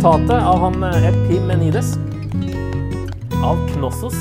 Sitatet 0.00 0.30
av 0.48 0.62
han 0.64 0.82
eh, 0.82 1.02
Epimenides 1.10 1.90
av 3.44 3.58
Knossos, 3.68 4.14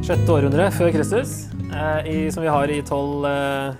sjette 0.00 0.32
århundre 0.32 0.70
før 0.72 0.88
Kristus, 0.94 1.34
eh, 1.68 2.08
i, 2.08 2.14
som 2.32 2.40
vi 2.40 2.48
har 2.48 2.72
i 2.72 2.78
12 2.80 3.26
eh, 3.28 3.76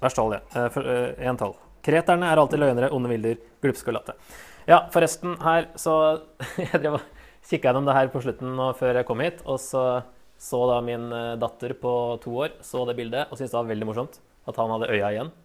Vers 0.00 0.16
12, 0.16 0.38
ja. 0.38 0.40
Eh, 0.56 1.36
tolv. 1.36 1.52
eh, 1.52 1.84
Kreterne 1.84 2.32
er 2.32 2.40
alltid 2.40 2.64
løgnere, 2.64 2.88
onde 2.96 3.12
vilder, 3.12 3.36
glupske 3.60 3.92
og 3.92 3.98
latte. 3.98 4.16
Ja, 4.64 4.86
forresten, 4.96 5.36
her 5.44 5.68
så 5.76 5.98
Jeg 6.64 6.80
drev 6.80 6.96
og 7.02 7.06
kikka 7.44 7.74
gjennom 7.74 7.92
det 7.92 8.00
her 8.00 8.08
på 8.16 8.24
slutten 8.24 8.56
nå 8.56 8.72
før 8.80 9.02
jeg 9.02 9.10
kom 9.12 9.20
hit, 9.20 9.44
og 9.44 9.60
så 9.60 9.84
så 10.40 10.64
da 10.72 10.80
min 10.80 11.10
eh, 11.12 11.36
datter 11.36 11.76
på 11.76 11.94
to 12.24 12.40
år 12.48 12.56
så 12.64 12.88
det 12.88 12.96
bildet 13.04 13.28
og 13.28 13.36
syntes 13.36 13.52
det 13.52 13.60
var 13.60 13.72
veldig 13.76 13.92
morsomt 13.92 14.22
at 14.48 14.64
han 14.64 14.78
hadde 14.78 14.94
øya 14.96 15.12
igjen. 15.12 15.36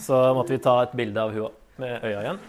Så 0.00 0.18
måtte 0.36 0.54
vi 0.54 0.62
ta 0.62 0.78
et 0.84 0.96
bilde 0.96 1.20
av 1.20 1.36
òg, 1.36 1.52
med 1.80 2.04
øya 2.06 2.22
igjen. 2.24 2.40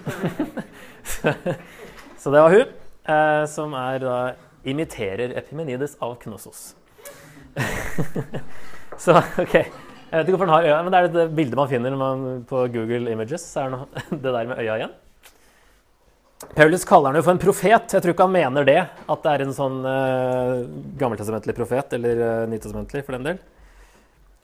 så 2.21 2.33
det 2.33 2.43
var 2.43 2.55
hun, 2.55 2.73
eh, 3.15 3.43
som 3.51 3.75
er 3.75 3.99
da 4.03 4.17
imiterer 4.67 5.35
Epimenides 5.39 5.97
av 6.03 6.15
Knossos. 6.21 6.73
så 9.03 9.17
OK. 9.41 9.55
Jeg 10.11 10.19
vet 10.19 10.27
ikke 10.27 10.35
hvorfor 10.35 10.49
den 10.49 10.55
har 10.57 10.65
øya, 10.67 10.79
men 10.83 10.91
det 10.91 10.99
er 10.99 11.13
det 11.13 11.29
bildet 11.35 11.55
man 11.55 11.69
finner 11.71 11.95
man, 11.95 12.25
på 12.47 12.65
Google 12.73 13.13
Images. 13.13 13.45
så 13.47 13.63
er 13.65 13.75
det 13.75 14.03
det 14.25 14.33
der 14.35 14.49
med 14.49 14.59
øya 14.59 14.75
igjen. 14.81 14.97
Paulus 16.57 16.83
kaller 16.89 17.11
han 17.11 17.19
jo 17.19 17.23
for 17.23 17.35
en 17.35 17.41
profet. 17.41 17.93
Jeg 17.93 18.01
tror 18.01 18.15
ikke 18.15 18.25
han 18.25 18.33
mener 18.33 18.65
det, 18.65 18.79
at 18.81 19.23
det 19.23 19.31
er 19.31 19.43
en 19.45 19.53
sånn 19.55 19.77
uh, 19.85 20.63
gammeltestamentlig 20.99 21.53
profet, 21.55 21.93
eller 21.95 22.21
uh, 22.25 22.49
nytestamentlig 22.49 23.03
for 23.05 23.15
den 23.15 23.27
del. 23.29 23.41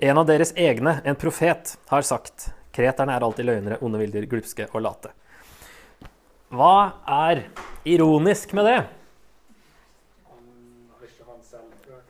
En 0.08 0.22
av 0.22 0.28
deres 0.30 0.54
egne, 0.54 1.00
en 1.04 1.18
profet, 1.18 1.74
har 1.90 2.06
sagt 2.06 2.52
kreterne 2.78 3.16
er 3.16 3.26
alltid 3.26 3.48
løgnere, 3.50 3.80
onde 3.82 4.02
viljer, 4.02 4.30
glupske 4.30 4.70
og 4.72 4.84
late. 4.86 5.14
Hva 6.54 6.76
er 7.12 7.48
ironisk 7.88 8.54
med 8.56 8.70
det? 8.70 8.78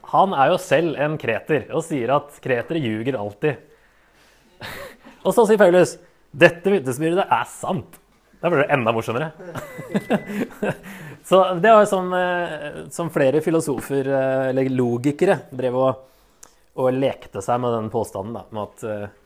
Han 0.08 0.32
er 0.32 0.52
jo 0.52 0.60
selv 0.62 0.96
en 1.04 1.16
kreter 1.20 1.66
og 1.74 1.82
sier 1.84 2.14
at 2.14 2.36
kretere 2.44 2.80
ljuger 2.80 3.18
alltid. 3.18 3.58
og 5.26 5.34
så 5.36 5.44
sier 5.48 5.60
Paulus 5.60 5.98
dette 6.28 6.72
vitnesbyrdet 6.72 7.24
er 7.24 7.48
sant. 7.50 7.98
Da 8.38 8.50
blir 8.52 8.62
det 8.62 8.72
enda 8.72 8.92
morsommere. 8.94 9.32
så 11.28 11.42
det 11.58 11.72
var 11.74 11.88
som, 11.90 12.12
sånn 12.12 12.92
som 12.94 13.10
flere 13.12 13.42
filosofer, 13.42 14.06
eh, 14.06 14.42
eller 14.52 14.70
logikere, 14.70 15.40
drev 15.50 15.78
og, 15.80 16.04
og 16.78 16.92
lekte 16.94 17.42
seg 17.42 17.58
med 17.64 17.74
den 17.74 17.88
påstanden 17.92 18.36
da, 18.38 18.44
med 18.54 18.68
at 18.68 18.86
eh, 18.86 19.16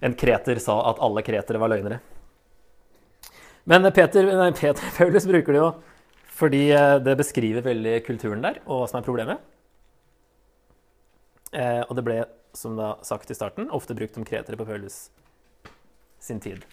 en 0.00 0.14
kreter 0.18 0.60
sa 0.62 0.78
at 0.90 1.00
alle 1.02 1.24
kretere 1.26 1.60
var 1.60 1.72
løgnere. 1.72 2.00
Men 3.66 3.88
Peter, 3.92 4.28
nei, 4.38 4.52
Peter 4.54 4.94
Paulus 4.98 5.26
bruker 5.26 5.56
det 5.56 5.62
jo 5.62 5.70
fordi 6.36 6.66
eh, 6.68 6.98
det 7.00 7.14
beskriver 7.16 7.64
veldig 7.64 7.94
kulturen 8.04 8.42
der, 8.44 8.58
og 8.66 8.82
hva 8.82 8.88
som 8.90 8.98
er 8.98 9.06
problemet. 9.06 9.44
Eh, 11.56 11.80
og 11.80 11.94
det 11.96 12.04
ble, 12.04 12.16
som 12.52 12.74
da 12.76 12.90
sagt 13.06 13.32
i 13.32 13.36
starten, 13.36 13.70
ofte 13.72 13.96
brukt 13.96 14.18
om 14.20 14.26
kretere 14.26 14.58
på 14.60 14.66
Paulus 14.68 15.06
sin 16.20 16.42
tid. 16.44 16.66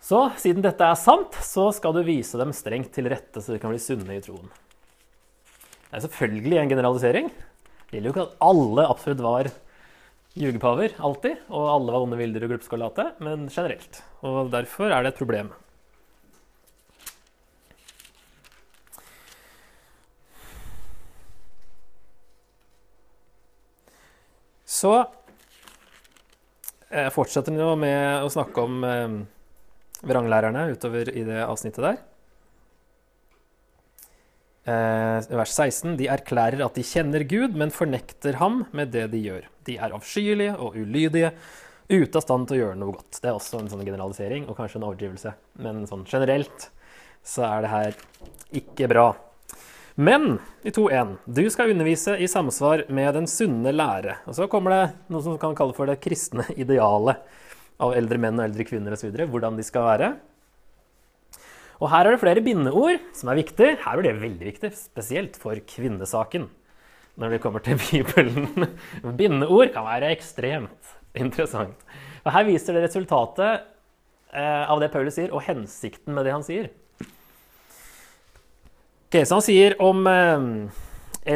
Så 0.00 0.22
siden 0.40 0.64
dette 0.64 0.86
er 0.86 0.96
sant, 0.96 1.36
så 1.44 1.68
skal 1.76 1.96
du 1.96 2.00
vise 2.06 2.38
dem 2.40 2.54
strengt 2.56 2.92
til 2.96 3.10
rette, 3.12 3.42
så 3.42 3.52
de 3.52 3.60
kan 3.60 3.72
bli 3.72 3.82
sunne 3.82 4.16
i 4.16 4.24
troen. 4.24 4.48
Det 5.86 5.98
er 5.98 6.04
selvfølgelig 6.06 6.60
en 6.62 6.72
generalisering. 6.72 7.30
Det 7.86 7.98
gjelder 7.98 8.08
jo 8.08 8.14
ikke 8.14 8.26
at 8.26 8.36
alle 8.48 8.88
absolutt 8.88 9.24
var 9.24 9.52
ljugepaver, 10.36 10.92
alltid, 11.00 11.38
og 11.48 11.68
alle 11.72 11.94
var 11.94 12.04
onde 12.04 12.18
vilder 12.20 12.44
og 12.44 12.52
glupske 12.52 12.76
og 12.76 12.82
late, 12.82 13.06
men 13.24 13.46
generelt. 13.48 14.02
Og 14.26 14.50
derfor 14.52 14.92
er 14.92 15.04
det 15.04 15.14
et 15.14 15.20
problem. 15.20 15.52
Så 24.76 24.92
jeg 26.90 27.14
fortsetter 27.14 27.54
nå 27.54 27.70
med 27.80 28.26
å 28.26 28.28
snakke 28.30 28.66
om 28.66 28.84
eh, 28.84 29.14
vranglærerne 30.06 30.66
utover 30.74 31.08
i 31.08 31.24
det 31.24 31.40
avsnittet 31.46 31.82
der. 31.86 32.02
Eh, 34.66 35.26
vers 35.30 35.52
16. 35.54 35.94
De 35.98 36.08
erklærer 36.10 36.64
at 36.64 36.74
de 36.74 36.82
kjenner 36.82 37.22
Gud, 37.28 37.54
men 37.54 37.70
fornekter 37.70 38.40
ham 38.40 38.64
med 38.74 38.90
det 38.96 39.04
de 39.12 39.20
gjør. 39.22 39.46
De 39.68 39.76
er 39.78 39.94
avskyelige 39.94 40.56
og 40.58 40.74
ulydige, 40.74 41.30
ute 41.86 42.18
av 42.18 42.24
stand 42.24 42.48
til 42.48 42.56
å 42.56 42.60
gjøre 42.64 42.80
noe 42.80 42.96
godt. 42.96 43.20
Det 43.22 43.30
er 43.30 43.36
også 43.36 43.60
en 43.60 43.70
sånn 43.70 43.84
generalisering 43.86 44.48
og 44.50 44.58
kanskje 44.58 44.80
en 44.80 44.88
overdrivelse. 44.88 45.36
Men 45.62 45.84
sånn 45.86 46.02
generelt 46.10 46.66
så 47.26 47.46
er 47.46 47.62
det 47.62 47.70
her 47.70 48.00
ikke 48.58 48.90
bra. 48.90 49.06
Men 49.94 50.40
i 50.66 50.74
2.1. 50.74 51.14
Du 51.24 51.44
skal 51.50 51.70
undervise 51.72 52.18
i 52.18 52.26
samsvar 52.28 52.88
med 52.90 53.14
den 53.16 53.30
sunne 53.30 53.70
lære. 53.70 54.18
Og 54.26 54.34
så 54.36 54.50
kommer 54.50 54.74
det 54.74 54.82
noe 55.14 55.22
som 55.24 55.38
kan 55.40 55.54
kalle 55.56 55.78
for 55.78 55.86
det 55.86 56.00
kristne 56.02 56.44
idealet 56.58 57.22
av 57.78 57.94
eldre 57.94 58.18
menn 58.18 58.40
og 58.40 58.48
eldre 58.48 58.66
kvinner 58.66 58.98
osv. 58.98 59.14
Hvordan 59.14 59.56
de 59.56 59.64
skal 59.64 59.86
være. 59.86 60.10
Og 61.76 61.90
her 61.92 62.06
er 62.06 62.14
det 62.14 62.22
flere 62.22 62.44
bindeord 62.44 63.02
som 63.16 63.30
er 63.30 63.40
viktig. 63.42 63.74
Her 63.82 64.00
er 64.00 64.06
det 64.06 64.14
veldig 64.22 64.48
viktig, 64.48 64.70
spesielt 64.78 65.36
for 65.40 65.58
kvinnesaken. 65.68 66.48
Når 67.20 67.32
det 67.32 67.40
kommer 67.44 67.64
til 67.64 67.80
Bibelen. 67.90 68.76
Bindeord 69.16 69.72
kan 69.74 69.86
være 69.88 70.12
ekstremt 70.16 70.96
interessant. 71.16 71.76
Og 72.24 72.32
her 72.34 72.48
viser 72.48 72.76
det 72.76 72.86
resultatet 72.88 73.62
eh, 74.32 74.64
av 74.64 74.80
det 74.82 74.90
Paulus 74.92 75.16
sier, 75.16 75.32
og 75.32 75.44
hensikten 75.46 76.16
med 76.16 76.26
det 76.26 76.34
han 76.34 76.44
sier. 76.46 76.72
Okay, 79.06 79.24
Så 79.24 79.38
han 79.38 79.46
sier 79.46 79.76
om 79.80 80.02
eh, 80.10 80.48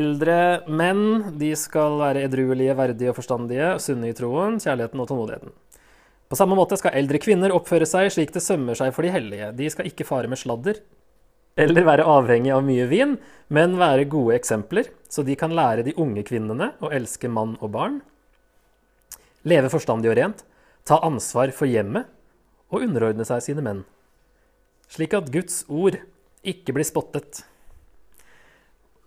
eldre 0.01 0.39
menn 0.69 1.37
de 1.41 1.53
skal 1.59 2.01
være 2.01 2.27
edruelige, 2.27 2.77
verdige 2.79 3.13
og 3.13 3.21
forstandige, 3.21 3.75
sunne 3.83 4.11
i 4.11 4.17
troen, 4.17 4.59
kjærligheten 4.63 5.05
og 5.05 5.09
tålmodigheten. 5.11 5.55
På 6.31 6.39
samme 6.39 6.55
måte 6.55 6.77
skal 6.79 6.95
eldre 6.95 7.19
kvinner 7.19 7.51
oppføre 7.51 7.89
seg 7.91 8.07
slik 8.15 8.31
det 8.31 8.43
sømmer 8.45 8.79
seg 8.79 8.93
for 8.95 9.03
de 9.03 9.11
hellige. 9.11 9.51
De 9.59 9.67
skal 9.73 9.89
ikke 9.91 10.07
fare 10.07 10.31
med 10.31 10.39
sladder 10.39 10.79
eller 11.59 11.85
være 11.85 12.07
avhengig 12.07 12.53
av 12.55 12.63
mye 12.65 12.87
vin, 12.89 13.17
men 13.51 13.75
være 13.81 14.07
gode 14.09 14.37
eksempler, 14.39 14.87
så 15.11 15.25
de 15.27 15.35
kan 15.37 15.53
lære 15.53 15.83
de 15.85 15.97
unge 15.99 16.23
kvinnene 16.25 16.71
å 16.79 16.93
elske 16.95 17.29
mann 17.29 17.57
og 17.59 17.73
barn, 17.75 17.99
leve 19.43 19.73
forstandig 19.73 20.13
og 20.13 20.17
rent, 20.21 20.45
ta 20.87 21.01
ansvar 21.05 21.53
for 21.57 21.69
hjemmet 21.69 22.09
og 22.71 22.87
underordne 22.87 23.27
seg 23.27 23.43
sine 23.45 23.67
menn, 23.67 23.83
slik 24.89 25.19
at 25.19 25.29
Guds 25.35 25.65
ord 25.67 25.99
ikke 26.47 26.79
blir 26.79 26.87
spottet. 26.89 27.43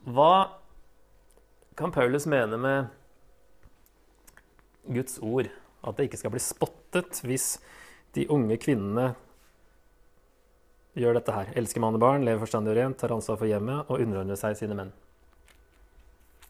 Hva 0.03 0.59
kan 1.79 1.95
Paulus 1.95 2.27
mene 2.29 2.59
med 2.59 2.91
Guds 4.91 5.17
ord? 5.23 5.47
At 5.83 5.97
det 5.97 6.11
ikke 6.11 6.19
skal 6.19 6.31
bli 6.35 6.43
spottet 6.43 6.82
hvis 7.25 7.57
de 8.13 8.27
unge 8.31 8.57
kvinnene 8.61 9.13
gjør 10.97 11.17
dette 11.17 11.33
her. 11.33 11.51
Elsker 11.57 11.81
mann 11.81 11.97
og 11.97 12.03
barn, 12.03 12.25
lever 12.25 12.41
forstandig 12.43 12.73
og 12.73 12.79
rent, 12.79 12.99
tar 13.01 13.13
ansvar 13.15 13.39
for 13.39 13.49
hjemmet 13.49 13.89
og 13.89 14.01
underordner 14.03 14.37
seg 14.39 14.57
sine 14.59 14.77
menn. 14.77 14.91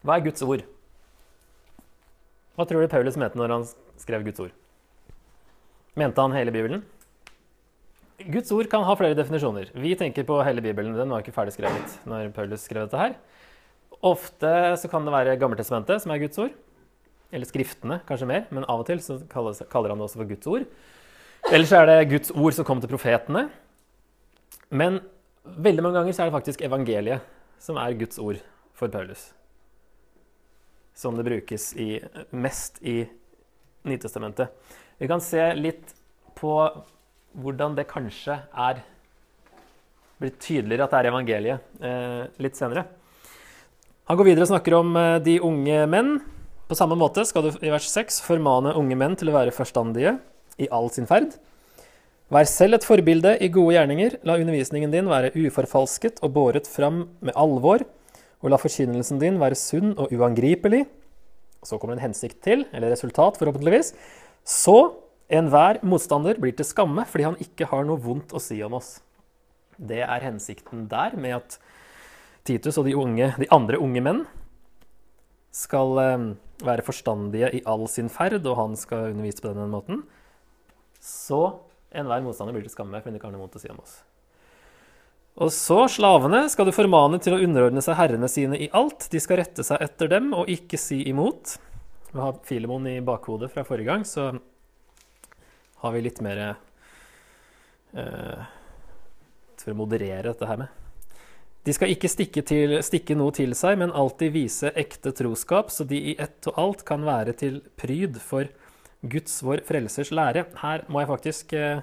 Hva 0.04 0.18
er 0.18 0.26
Guds 0.26 0.44
ord? 0.44 0.64
Hva 2.54 2.66
tror 2.68 2.84
du 2.84 2.90
Paulus 2.92 3.16
mente 3.18 3.40
når 3.40 3.54
han 3.56 3.64
skrev 3.98 4.26
Guds 4.26 4.42
ord? 4.44 4.52
Mente 5.98 6.20
han 6.20 6.36
hele 6.36 6.52
Bibelen? 6.54 6.84
Guds 8.20 8.52
ord 8.54 8.68
kan 8.70 8.84
ha 8.86 8.94
flere 8.98 9.16
definisjoner. 9.18 9.72
Vi 9.74 9.94
tenker 9.98 10.26
på 10.28 10.36
hele 10.46 10.62
Bibelen. 10.62 10.94
Den 10.94 11.10
var 11.10 11.24
ikke 11.24 11.34
ferdig 11.34 11.56
skrevet 11.56 11.96
når 12.06 12.30
Paulus 12.36 12.62
skrev 12.66 12.86
dette 12.86 13.00
her. 13.00 13.16
Ofte 14.04 14.52
så 14.78 14.90
kan 14.92 15.06
det 15.06 15.14
være 15.14 15.38
Gammeltestamentet 15.40 16.04
som 16.04 16.12
er 16.12 16.20
Guds 16.22 16.38
ord. 16.44 16.54
Eller 17.32 17.48
Skriftene, 17.48 18.00
kanskje 18.08 18.28
mer, 18.28 18.44
men 18.54 18.66
av 18.68 18.82
og 18.82 18.88
til 18.88 19.00
så 19.02 19.18
kaller, 19.30 19.56
kaller 19.70 19.94
han 19.94 20.00
det 20.00 20.06
også 20.08 20.20
for 20.20 20.30
Guds 20.30 20.50
ord. 20.50 20.66
Ellers 21.52 21.72
er 21.76 21.88
det 21.88 22.08
Guds 22.12 22.32
ord 22.32 22.56
som 22.56 22.66
kom 22.68 22.80
til 22.80 22.92
profetene. 22.92 23.48
Men 24.72 25.00
veldig 25.44 25.84
mange 25.84 25.98
ganger 25.98 26.16
så 26.16 26.24
er 26.24 26.30
det 26.30 26.36
faktisk 26.38 26.62
evangeliet 26.64 27.24
som 27.60 27.76
er 27.80 27.96
Guds 27.98 28.20
ord 28.22 28.40
for 28.76 28.92
Paulus. 28.92 29.28
Som 30.94 31.18
det 31.18 31.26
brukes 31.26 31.72
i, 31.76 31.98
mest 32.30 32.80
i 32.82 33.02
Nytestamentet. 33.84 34.48
Vi 34.96 35.08
kan 35.10 35.20
se 35.20 35.42
litt 35.58 35.90
på 36.38 36.54
hvordan 37.34 37.74
det 37.76 37.90
kanskje 37.90 38.38
er 38.48 38.80
blitt 40.22 40.38
tydeligere 40.40 40.86
at 40.86 40.94
det 40.94 41.00
er 41.00 41.10
evangeliet 41.10 41.82
eh, 41.84 42.22
litt 42.40 42.56
senere. 42.56 42.86
Han 44.08 44.16
går 44.16 44.30
videre 44.30 44.46
og 44.46 44.52
snakker 44.54 44.76
om 44.78 44.94
eh, 44.96 45.18
de 45.24 45.34
unge 45.44 45.82
menn. 45.90 46.14
På 46.74 46.80
samme 46.80 46.96
måte 46.98 47.22
skal 47.22 47.44
du 47.44 47.52
i 47.62 47.70
vers 47.70 47.84
6 47.86 48.16
formane 48.24 48.72
unge 48.74 48.96
menn 48.98 49.12
til 49.14 49.28
å 49.30 49.34
være 49.36 49.52
forstandige 49.54 50.16
i 50.58 50.66
all 50.74 50.88
sin 50.90 51.06
ferd. 51.06 51.36
Vær 52.34 52.48
selv 52.50 52.80
et 52.80 52.86
forbilde 52.88 53.36
i 53.38 53.50
gode 53.54 53.76
gjerninger. 53.76 54.16
La 54.26 54.34
undervisningen 54.42 54.90
din 54.90 55.06
være 55.06 55.30
uforfalsket 55.38 56.18
og 56.26 56.34
båret 56.34 56.66
fram 56.66 57.04
med 57.22 57.38
alvor. 57.38 57.86
Og 58.42 58.50
la 58.50 58.58
forkynnelsen 58.58 59.22
din 59.22 59.38
være 59.38 59.60
sunn 59.60 59.94
og 59.94 60.10
uangripelig. 60.10 60.82
Så 61.62 61.78
kommer 61.78 61.94
en 61.94 62.08
hensikt 62.08 62.42
til, 62.42 62.66
eller 62.74 62.90
resultat, 62.90 63.38
forhåpentligvis. 63.38 63.94
Så 64.42 64.78
Enhver 65.30 65.78
motstander 65.86 66.42
blir 66.42 66.58
til 66.58 66.66
skamme 66.66 67.06
fordi 67.06 67.30
han 67.30 67.38
ikke 67.38 67.70
har 67.70 67.86
noe 67.86 68.02
vondt 68.02 68.34
å 68.34 68.42
si 68.42 68.58
om 68.66 68.74
oss. 68.82 68.96
Det 69.78 70.02
er 70.02 70.26
hensikten 70.26 70.88
der 70.90 71.14
med 71.14 71.38
at 71.38 71.60
Titus 72.42 72.82
og 72.82 72.90
de, 72.90 72.98
unge, 72.98 73.30
de 73.38 73.54
andre 73.54 73.78
unge 73.78 74.02
menn 74.02 74.26
skal 75.54 76.00
eh, 76.02 76.26
være 76.64 76.86
forstandige 76.86 77.52
i 77.58 77.62
all 77.70 77.86
sin 77.90 78.10
ferd, 78.12 78.42
og 78.42 78.58
han 78.58 78.74
skal 78.78 79.12
undervise 79.12 79.42
på 79.42 79.52
denne 79.52 79.70
måten. 79.70 80.02
Så 81.04 81.40
enhver 81.94 82.24
motstander 82.24 82.56
blir 82.56 82.66
til 82.66 82.74
skamme 82.74 82.98
fordi 82.98 83.14
han 83.14 83.20
ikke 83.20 83.30
har 83.30 83.36
noe 83.36 83.44
vondt 83.44 83.58
å 83.60 83.62
si 83.62 83.70
om 83.70 83.80
oss. 83.82 84.00
Og 85.34 85.50
så, 85.50 85.80
slavene, 85.90 86.44
skal 86.50 86.68
du 86.68 86.74
formane 86.74 87.18
til 87.22 87.34
å 87.34 87.40
underordne 87.42 87.82
seg 87.82 87.98
herrene 87.98 88.28
sine 88.30 88.58
i 88.58 88.68
alt. 88.74 89.08
De 89.10 89.18
skal 89.22 89.40
rette 89.42 89.64
seg 89.66 89.82
etter 89.82 90.10
dem 90.12 90.30
og 90.36 90.50
ikke 90.50 90.78
si 90.78 91.00
imot. 91.10 91.56
Vi 92.12 92.22
har 92.22 92.38
Filemon 92.46 92.86
i 92.86 93.00
bakhodet 93.02 93.50
fra 93.50 93.64
forrige 93.66 93.90
gang, 93.90 94.04
så 94.06 94.28
har 95.82 95.94
vi 95.94 96.04
litt 96.04 96.22
mer 96.24 96.44
eh, 97.98 98.46
For 99.58 99.74
å 99.74 99.78
moderere 99.78 100.30
dette 100.30 100.46
her 100.46 100.62
med. 100.62 100.83
De 101.64 101.72
skal 101.72 101.94
ikke 101.94 102.10
stikke, 102.12 102.42
til, 102.44 102.76
stikke, 102.84 103.16
noe 103.16 103.32
til 103.32 103.54
seg, 103.56 103.78
men 103.80 103.92
alltid 103.96 104.34
vise 104.34 104.72
ekte 104.76 105.14
troskap, 105.16 105.70
så 105.72 105.86
de 105.88 105.96
i 106.12 106.14
ett 106.20 106.44
og 106.50 106.58
alt 106.60 106.84
kan 106.84 107.06
være 107.06 107.32
til 107.40 107.62
pryd 107.80 108.18
for 108.20 108.50
Guds, 109.00 109.38
vår 109.44 109.62
frelsers 109.64 110.12
lære. 110.12 110.44
Her 110.60 110.84
må 110.92 111.00
jeg 111.00 111.08
faktisk, 111.08 111.56
eh, 111.56 111.80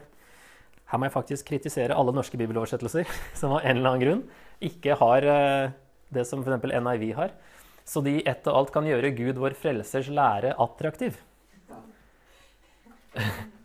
må 0.94 1.10
jeg 1.10 1.16
faktisk 1.18 1.50
kritisere 1.50 1.98
alle 1.98 2.14
norske 2.14 2.38
bibeloversettelser 2.38 3.10
som 3.40 3.58
av 3.58 3.66
en 3.66 3.82
eller 3.82 3.90
annen 3.90 4.06
grunn 4.06 4.24
ikke 4.62 5.00
har 5.02 5.26
eh, 5.26 5.74
det 6.14 6.30
som 6.30 6.46
f.eks. 6.46 6.62
NIV 6.70 7.06
har. 7.18 7.34
Så 7.82 8.06
de 8.06 8.20
i 8.20 8.26
ett 8.30 8.46
og 8.46 8.62
alt 8.62 8.74
kan 8.78 8.86
gjøre 8.86 9.16
Gud, 9.18 9.42
vår 9.42 9.58
frelsers 9.58 10.14
lære, 10.14 10.54
attraktiv. 10.62 11.18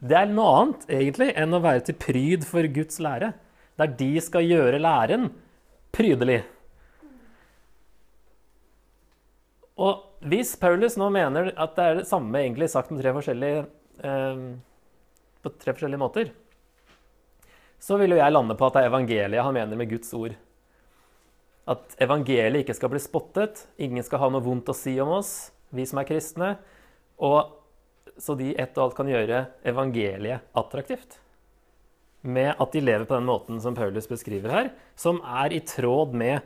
Det 0.00 0.16
er 0.16 0.32
noe 0.32 0.60
annet 0.62 0.88
egentlig 0.88 1.34
enn 1.36 1.54
å 1.54 1.60
være 1.60 1.90
til 1.90 2.00
pryd 2.00 2.46
for 2.48 2.64
Guds 2.72 2.96
lære. 3.04 3.34
Der 3.76 3.98
de 4.00 4.14
skal 4.24 4.48
gjøre 4.48 4.80
læren 4.80 5.28
prydelig. 5.96 6.43
Og 9.76 10.25
hvis 10.25 10.54
Paulus 10.60 10.96
nå 10.96 11.08
mener 11.12 11.50
at 11.52 11.76
det 11.76 11.84
er 11.84 11.98
det 12.00 12.08
samme 12.08 12.40
egentlig 12.40 12.70
sagt 12.72 12.93
tre 12.96 13.12
eh, 13.12 14.40
på 15.43 15.52
tre 15.60 15.75
forskjellige 15.75 16.00
måter, 16.00 16.32
så 17.78 17.98
vil 18.00 18.16
jo 18.16 18.22
jeg 18.22 18.32
lande 18.32 18.56
på 18.56 18.66
at 18.66 18.78
det 18.78 18.84
er 18.84 18.90
evangeliet 18.90 19.44
han 19.44 19.54
mener 19.54 19.76
med 19.76 19.90
Guds 19.90 20.14
ord. 20.16 20.32
At 21.69 21.99
evangeliet 22.00 22.64
ikke 22.64 22.78
skal 22.78 22.92
bli 22.92 23.02
spottet, 23.02 23.66
ingen 23.76 24.04
skal 24.06 24.22
ha 24.22 24.31
noe 24.32 24.44
vondt 24.44 24.72
å 24.72 24.76
si 24.76 24.96
om 25.02 25.12
oss, 25.19 25.50
vi 25.75 25.84
som 25.84 26.00
er 26.00 26.08
kristne, 26.08 26.54
og 27.20 27.52
så 28.16 28.37
de 28.38 28.54
ett 28.56 28.78
og 28.78 28.87
alt 28.87 28.96
kan 28.96 29.10
gjøre 29.10 29.44
evangeliet 29.69 30.56
attraktivt 30.56 31.19
med 32.26 32.55
at 32.58 32.75
de 32.75 32.82
lever 32.82 33.06
på 33.08 33.17
den 33.17 33.28
måten 33.28 33.61
som 33.62 33.76
Paulus 33.76 34.08
beskriver 34.11 34.52
her, 34.52 34.70
som 34.99 35.20
er 35.23 35.55
i 35.55 35.62
tråd 35.64 36.14
med 36.17 36.44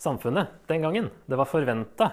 samfunnet 0.00 0.52
den 0.70 0.84
gangen. 0.84 1.10
Det 1.26 1.38
var 1.38 1.50
forventa. 1.50 2.12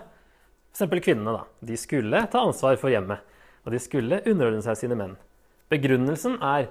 F.eks. 0.72 1.04
kvinnene. 1.04 1.38
da. 1.38 1.46
De 1.60 1.78
skulle 1.78 2.26
ta 2.32 2.46
ansvar 2.48 2.78
for 2.82 2.94
hjemmet, 2.94 3.22
og 3.66 3.76
de 3.76 3.82
skulle 3.82 4.22
underordne 4.26 4.64
seg 4.66 4.80
sine 4.80 4.98
menn. 4.98 5.18
Begrunnelsen 5.72 6.38
er 6.42 6.70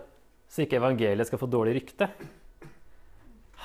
så 0.51 0.65
ikke 0.65 0.81
evangeliet 0.81 1.29
skal 1.29 1.41
få 1.41 1.49
dårlig 1.51 1.77
rykte. 1.79 2.11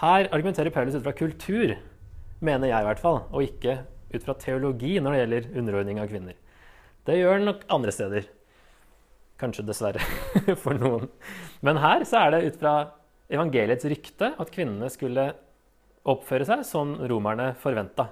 Her 0.01 0.27
argumenterer 0.27 0.73
Paulus 0.75 0.97
ut 0.97 1.05
fra 1.05 1.15
kultur, 1.15 1.75
mener 2.43 2.69
jeg 2.69 2.83
i 2.83 2.87
hvert 2.89 3.01
fall, 3.01 3.21
og 3.31 3.45
ikke 3.47 3.79
ut 4.13 4.25
fra 4.25 4.35
teologi 4.39 4.97
når 4.99 5.15
det 5.15 5.21
gjelder 5.21 5.47
underordning 5.61 6.01
av 6.03 6.11
kvinner. 6.11 6.35
Det 7.07 7.17
gjør 7.17 7.39
han 7.39 7.47
nok 7.49 7.63
andre 7.73 7.93
steder. 7.95 8.27
Kanskje 9.41 9.65
dessverre 9.67 10.55
for 10.63 10.77
noen. 10.79 11.09
Men 11.65 11.81
her 11.83 12.05
så 12.07 12.23
er 12.23 12.35
det 12.35 12.45
ut 12.45 12.61
fra 12.61 12.75
evangeliets 13.31 13.87
rykte 13.89 14.31
at 14.39 14.53
kvinnene 14.53 14.89
skulle 14.93 15.31
oppføre 16.05 16.45
seg 16.47 16.61
som 16.67 16.93
romerne 17.09 17.51
forventa. 17.59 18.09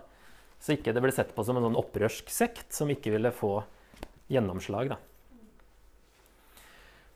Så 0.64 0.76
ikke 0.78 0.94
det 0.96 1.04
ble 1.04 1.14
sett 1.14 1.34
på 1.36 1.44
som 1.46 1.60
en 1.60 1.68
sånn 1.68 1.80
opprørsk 1.80 2.32
sekt 2.32 2.74
som 2.76 2.92
ikke 2.92 3.14
ville 3.14 3.34
få 3.36 3.58
gjennomslag. 4.32 4.94
Da. 4.94 5.00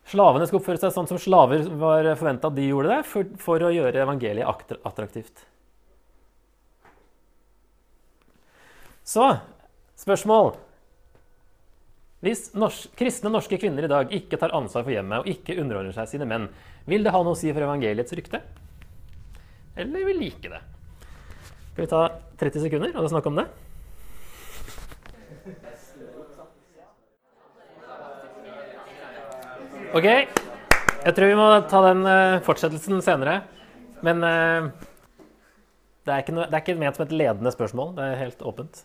Slavene 0.07 0.48
skulle 0.48 0.62
oppføre 0.62 0.80
seg 0.80 0.94
sånn 0.95 1.09
som 1.09 1.19
slaver 1.19 1.65
var 1.80 2.13
forventa 2.15 2.51
de 2.54 2.69
gjorde 2.69 2.94
det, 2.94 3.01
for, 3.09 3.27
for 3.42 3.63
å 3.63 3.74
gjøre 3.74 4.06
evangeliet 4.06 4.75
attraktivt. 4.88 5.44
Så 9.07 9.25
spørsmål 10.00 10.54
hvis 12.25 12.48
norsk, 12.58 12.90
kristne 12.98 13.30
norske 13.30 13.60
kvinner 13.62 13.86
i 13.86 13.92
dag 13.92 14.14
ikke 14.16 14.40
tar 14.42 14.56
ansvar 14.58 14.88
for 14.88 14.94
hjemmet 14.94 15.22
og 15.22 15.30
ikke 15.30 15.60
underordner 15.62 15.94
seg 15.94 16.10
sine 16.10 16.25
menn, 16.30 16.48
vil 16.90 17.06
det 17.06 17.14
ha 17.14 17.22
noe 17.22 17.36
å 17.36 17.38
si 17.38 17.52
for 17.52 17.62
evangeliets 17.62 18.16
rykte? 18.18 18.42
Eller 19.78 20.08
vil 20.08 20.18
like 20.24 20.50
det? 20.50 20.64
Skal 21.72 21.86
vi 21.86 21.92
ta 21.92 22.02
30 22.42 22.64
sekunder 22.66 22.98
og 22.98 23.12
snakke 23.12 23.30
om 23.30 23.38
det? 23.38 23.46
OK. 29.94 30.08
Jeg 30.10 31.16
tror 31.16 31.30
vi 31.30 31.38
må 31.38 31.46
ta 31.69 31.84
den 31.86 32.02
uh, 32.10 32.42
fortsettelsen 32.44 33.00
senere. 33.06 33.44
Men 34.02 34.25
uh, 34.25 34.74
det, 36.02 36.18
er 36.18 36.34
noe, 36.34 36.50
det 36.50 36.58
er 36.58 36.64
ikke 36.66 36.80
ment 36.81 36.98
som 36.98 37.06
et 37.06 37.14
ledende 37.14 37.54
spørsmål. 37.54 37.94
Det 38.00 38.10
er 38.10 38.22
helt 38.25 38.42
åpent. 38.42 38.81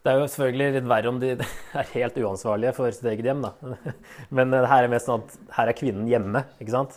Det 0.00 0.08
er 0.08 0.16
jo 0.16 0.28
selvfølgelig 0.32 0.74
litt 0.78 0.88
verre 0.88 1.10
om 1.12 1.18
de 1.20 1.34
er 1.80 1.92
helt 1.92 2.18
uansvarlige 2.22 2.72
for 2.76 2.94
sitt 2.96 3.08
eget 3.10 3.26
hjem, 3.28 3.44
da. 3.44 3.52
Men 4.36 4.52
det 4.54 4.62
her 4.70 4.86
er 4.86 4.92
mest 4.92 5.10
sånn 5.10 5.26
at 5.26 5.34
her 5.58 5.70
er 5.70 5.76
kvinnen 5.76 6.08
hjemme, 6.08 6.44
ikke 6.62 6.72
sant? 6.72 6.96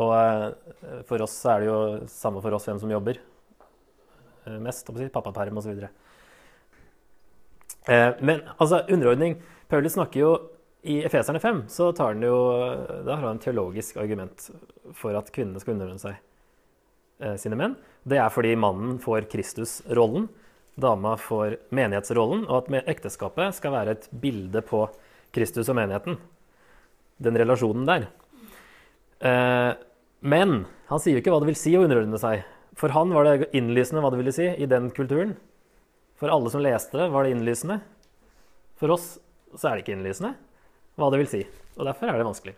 Og 0.00 0.10
eh, 0.16 1.02
for 1.06 1.22
oss 1.22 1.36
er 1.52 1.62
det 1.62 1.68
jo 1.68 1.78
samme 2.10 2.40
for 2.42 2.56
oss 2.56 2.66
hvem 2.66 2.80
som 2.82 2.90
jobber 2.90 3.20
eh, 3.20 4.58
mest. 4.64 4.88
Pappaperm 5.14 5.60
osv. 5.60 5.84
Eh, 7.84 8.10
men 8.24 8.40
altså, 8.56 8.80
underordning 8.88 9.36
Paulus 9.68 9.94
snakker 9.98 10.22
jo 10.22 10.30
i 10.84 10.98
Efeserne 11.04 11.40
5 11.40 11.62
så 11.72 11.90
tar 11.96 12.12
han 12.12 12.24
jo, 12.24 12.36
da 13.06 13.14
har 13.14 13.22
han 13.24 13.36
en 13.36 13.40
teologisk 13.40 14.00
argument 14.00 14.50
for 14.96 15.16
at 15.16 15.30
kvinnene 15.32 15.60
skal 15.62 15.76
underordne 15.76 16.00
seg 16.02 17.38
sine 17.40 17.56
menn. 17.56 17.76
Det 18.04 18.18
er 18.20 18.32
fordi 18.34 18.50
mannen 18.60 18.98
får 19.00 19.30
Kristus-rollen 19.32 20.26
dama 20.80 21.14
får 21.20 21.58
menighetsrollen, 21.74 22.44
og 22.48 22.64
at 22.64 22.90
ekteskapet 22.96 23.56
skal 23.56 23.74
være 23.74 23.96
et 23.96 24.08
bilde 24.10 24.62
på 24.66 24.86
Kristus 25.34 25.70
og 25.70 25.78
menigheten. 25.78 26.18
Den 27.22 27.38
relasjonen 27.38 27.86
der. 27.88 28.08
Eh, 29.22 29.72
men 30.24 30.64
han 30.90 31.02
sier 31.02 31.16
jo 31.16 31.22
ikke 31.22 31.34
hva 31.34 31.42
det 31.42 31.52
vil 31.52 31.60
si 31.60 31.74
å 31.78 31.84
underordne 31.86 32.20
seg. 32.20 32.44
For 32.78 32.94
han 32.94 33.12
var 33.14 33.28
det 33.28 33.50
innlysende 33.54 34.02
hva 34.02 34.10
det 34.10 34.20
ville 34.20 34.34
si 34.34 34.48
i 34.50 34.70
den 34.70 34.90
kulturen. 34.94 35.36
For 36.18 36.32
alle 36.32 36.50
som 36.50 36.62
leste 36.62 36.98
det, 36.98 37.10
var 37.12 37.26
det 37.26 37.34
innlysende. 37.34 37.78
For 38.80 38.94
oss 38.94 39.14
så 39.54 39.68
er 39.68 39.76
det 39.76 39.84
ikke 39.84 39.98
innlysende 39.98 40.34
hva 40.98 41.10
det 41.10 41.20
vil 41.22 41.30
si. 41.30 41.42
Og 41.78 41.86
derfor 41.86 42.10
er 42.10 42.18
det 42.18 42.26
vanskelig. 42.26 42.56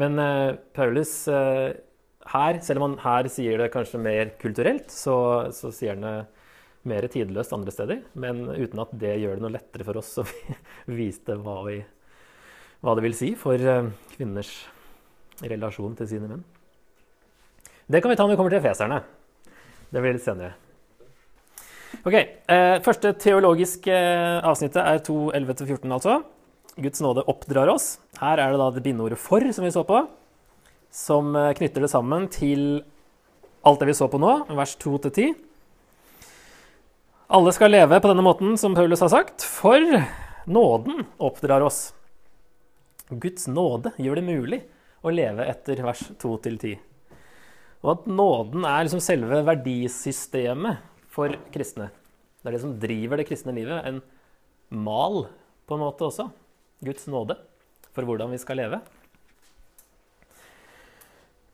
Men 0.00 0.20
eh, 0.20 0.56
Paulus 0.76 1.12
eh, 1.32 1.76
her, 2.32 2.60
selv 2.64 2.80
om 2.80 2.88
han 2.88 2.98
her 3.04 3.28
sier 3.32 3.60
det 3.60 3.72
kanskje 3.74 4.00
mer 4.02 4.32
kulturelt, 4.40 4.90
så, 4.92 5.16
så 5.56 5.72
sier 5.74 5.96
han 5.96 6.04
det 6.04 6.16
mer 6.88 7.06
tidløst 7.10 7.54
andre 7.54 7.74
steder, 7.74 8.02
men 8.14 8.46
uten 8.50 8.82
at 8.82 8.92
det 8.96 9.16
gjør 9.22 9.38
det 9.38 9.44
noe 9.44 9.54
lettere 9.54 9.86
for 9.86 10.00
oss 10.00 10.12
å 10.22 10.26
vise 10.98 11.38
hva, 11.42 11.60
vi, 11.66 11.80
hva 12.82 12.96
det 12.96 13.06
vil 13.06 13.16
si 13.18 13.32
for 13.38 13.60
eh, 13.60 13.90
kvinners 14.16 14.52
relasjon 15.44 15.96
til 15.98 16.10
sine 16.14 16.30
menn. 16.30 16.44
Det 17.86 18.00
kan 18.02 18.10
vi 18.10 18.18
ta 18.18 18.24
når 18.24 18.34
vi 18.34 18.38
kommer 18.40 18.54
til 18.54 18.64
feserne. 18.64 19.02
Det 19.92 20.02
blir 20.02 20.16
litt 20.16 20.24
senere. 20.24 20.56
Ok, 22.02 22.14
eh, 22.14 22.78
Første 22.84 23.12
teologiske 23.20 23.92
eh, 23.92 24.40
avsnittet 24.46 24.82
er 24.82 25.02
2.11-14, 25.06 25.86
altså. 25.94 26.20
Guds 26.76 27.00
nåde 27.00 27.24
oppdrar 27.30 27.70
oss. 27.72 27.96
Her 28.20 28.42
er 28.42 28.52
det 28.52 28.60
da 28.60 28.70
det 28.74 28.82
bindeordet 28.84 29.18
'for' 29.18 29.52
som 29.52 29.64
vi 29.64 29.70
så 29.72 29.84
på, 29.86 30.02
som 30.90 31.36
eh, 31.36 31.54
knytter 31.54 31.80
det 31.80 31.90
sammen 31.90 32.28
til 32.28 32.84
alt 33.64 33.80
det 33.80 33.88
vi 33.88 33.94
så 33.94 34.08
på 34.08 34.18
nå, 34.18 34.46
vers 34.54 34.76
2-10. 34.76 35.34
Alle 37.26 37.50
skal 37.50 37.72
leve 37.74 37.98
på 37.98 38.06
denne 38.06 38.22
måten, 38.22 38.52
som 38.54 38.74
Paulus 38.76 39.00
har 39.02 39.10
sagt, 39.10 39.42
for 39.42 39.82
nåden 40.46 41.08
oppdrar 41.18 41.64
oss. 41.66 41.88
Guds 43.10 43.48
nåde 43.50 43.90
gjør 43.98 44.20
det 44.20 44.22
mulig 44.28 44.58
å 45.02 45.10
leve 45.10 45.42
etter 45.50 45.82
vers 45.82 46.04
2-10. 46.22 46.76
Og 47.82 47.90
at 47.96 48.06
nåden 48.06 48.62
er 48.70 48.86
liksom 48.86 49.02
selve 49.02 49.40
verdisystemet 49.48 50.86
for 51.10 51.34
kristne. 51.50 51.88
Det 52.38 52.52
er 52.52 52.54
det 52.54 52.62
som 52.62 52.78
driver 52.78 53.18
det 53.18 53.26
kristne 53.26 53.56
livet. 53.58 53.82
En 53.82 53.98
mal, 54.70 55.24
på 55.66 55.74
en 55.74 55.82
måte 55.82 56.06
også. 56.06 56.28
Guds 56.86 57.10
nåde 57.10 57.40
for 57.90 58.06
hvordan 58.06 58.30
vi 58.30 58.38
skal 58.38 58.62
leve. 58.62 58.84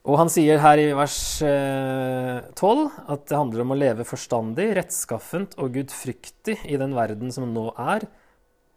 Og 0.02 0.18
han 0.18 0.30
sier 0.32 0.58
her 0.58 0.80
i 0.82 0.88
vers 0.98 1.16
12 1.38 1.46
eh, 1.46 2.94
at 3.14 3.28
det 3.30 3.38
handler 3.38 3.62
om 3.62 3.74
å 3.74 3.78
leve 3.78 4.06
forstandig, 4.06 4.72
rettskaffent 4.74 5.54
og 5.62 5.76
gudfryktig 5.76 6.56
i 6.66 6.78
den 6.80 6.96
verden 6.96 7.30
som 7.34 7.46
nå 7.54 7.68
er, 7.78 8.08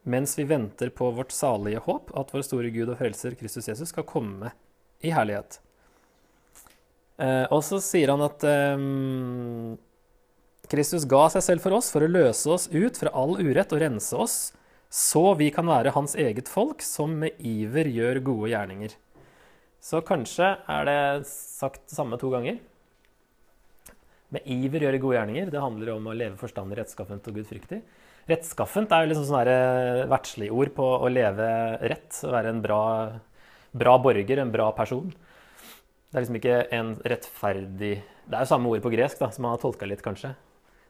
mens 0.06 0.36
vi 0.38 0.46
venter 0.46 0.92
på 0.94 1.10
vårt 1.18 1.34
salige 1.34 1.82
håp, 1.88 2.12
at 2.14 2.30
vår 2.34 2.46
store 2.46 2.70
Gud 2.74 2.92
og 2.94 3.00
frelser 3.00 3.34
Kristus 3.40 3.72
Jesus 3.72 3.90
skal 3.90 4.06
komme 4.06 4.54
i 5.02 5.14
herlighet. 5.16 5.58
Eh, 7.18 7.48
og 7.50 7.64
så 7.66 7.80
sier 7.82 8.14
han 8.14 8.22
at 8.22 8.46
eh, 8.46 8.86
Kristus 10.70 11.08
ga 11.10 11.24
seg 11.34 11.46
selv 11.48 11.66
for 11.66 11.80
oss 11.80 11.90
for 11.94 12.06
å 12.06 12.12
løse 12.12 12.54
oss 12.54 12.68
ut 12.70 13.02
fra 13.02 13.14
all 13.18 13.34
urett 13.42 13.74
og 13.74 13.82
rense 13.82 14.14
oss, 14.14 14.38
så 14.94 15.34
vi 15.40 15.50
kan 15.50 15.66
være 15.74 15.96
hans 15.96 16.14
eget 16.22 16.54
folk, 16.54 16.86
som 16.86 17.18
med 17.24 17.42
iver 17.42 17.90
gjør 17.90 18.22
gode 18.30 18.54
gjerninger. 18.54 18.94
Så 19.86 20.02
kanskje 20.02 20.48
er 20.72 20.88
det 20.88 21.02
sagt 21.30 21.84
det 21.86 21.94
samme 21.94 22.18
to 22.18 22.32
ganger. 22.34 22.58
Med 24.34 24.48
iver 24.50 24.88
gjøre 24.88 25.02
gode 25.04 25.20
gjerninger. 25.20 25.52
Det 25.54 25.62
handler 25.62 25.92
om 25.94 26.08
å 26.10 26.16
leve 26.18 26.40
forstandig, 26.40 26.80
rettskaffent 26.80 27.28
og 27.30 27.38
gudfryktig. 27.38 27.84
Rettskaffent 28.26 28.96
er 28.96 29.06
liksom 29.06 29.28
sånn 29.28 29.52
eh, 29.52 30.02
verdslig 30.10 30.50
ord 30.50 30.72
på 30.74 30.88
å 30.98 31.12
leve 31.12 31.50
rett, 31.86 32.10
å 32.26 32.32
være 32.34 32.56
en 32.56 32.64
bra, 32.64 32.80
bra 33.78 33.94
borger, 34.02 34.42
en 34.42 34.54
bra 34.56 34.72
person. 34.74 35.14
Det 35.14 36.18
er 36.18 36.26
liksom 36.26 36.40
ikke 36.40 36.58
en 36.74 36.92
rettferdig 37.06 37.94
Det 38.26 38.34
er 38.34 38.42
jo 38.42 38.50
samme 38.50 38.72
ord 38.72 38.82
på 38.82 38.94
gresk, 38.94 39.22
da, 39.22 39.30
som 39.30 39.46
man 39.46 39.54
har 39.54 39.62
tolka 39.62 39.86
litt, 39.86 40.02
kanskje. 40.02 40.34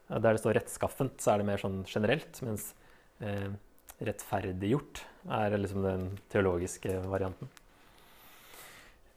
Der 0.07 0.23
det 0.23 0.39
står 0.39 0.55
'rettskaffent', 0.55 1.19
så 1.19 1.33
er 1.33 1.41
det 1.41 1.49
mer 1.49 1.59
sånn 1.59 1.83
generelt. 1.83 2.39
Mens 2.47 2.71
eh, 3.19 3.51
'rettferdiggjort' 3.99 5.03
er 5.27 5.57
liksom 5.59 5.83
den 5.83 6.09
teologiske 6.31 7.01
varianten. 7.11 7.51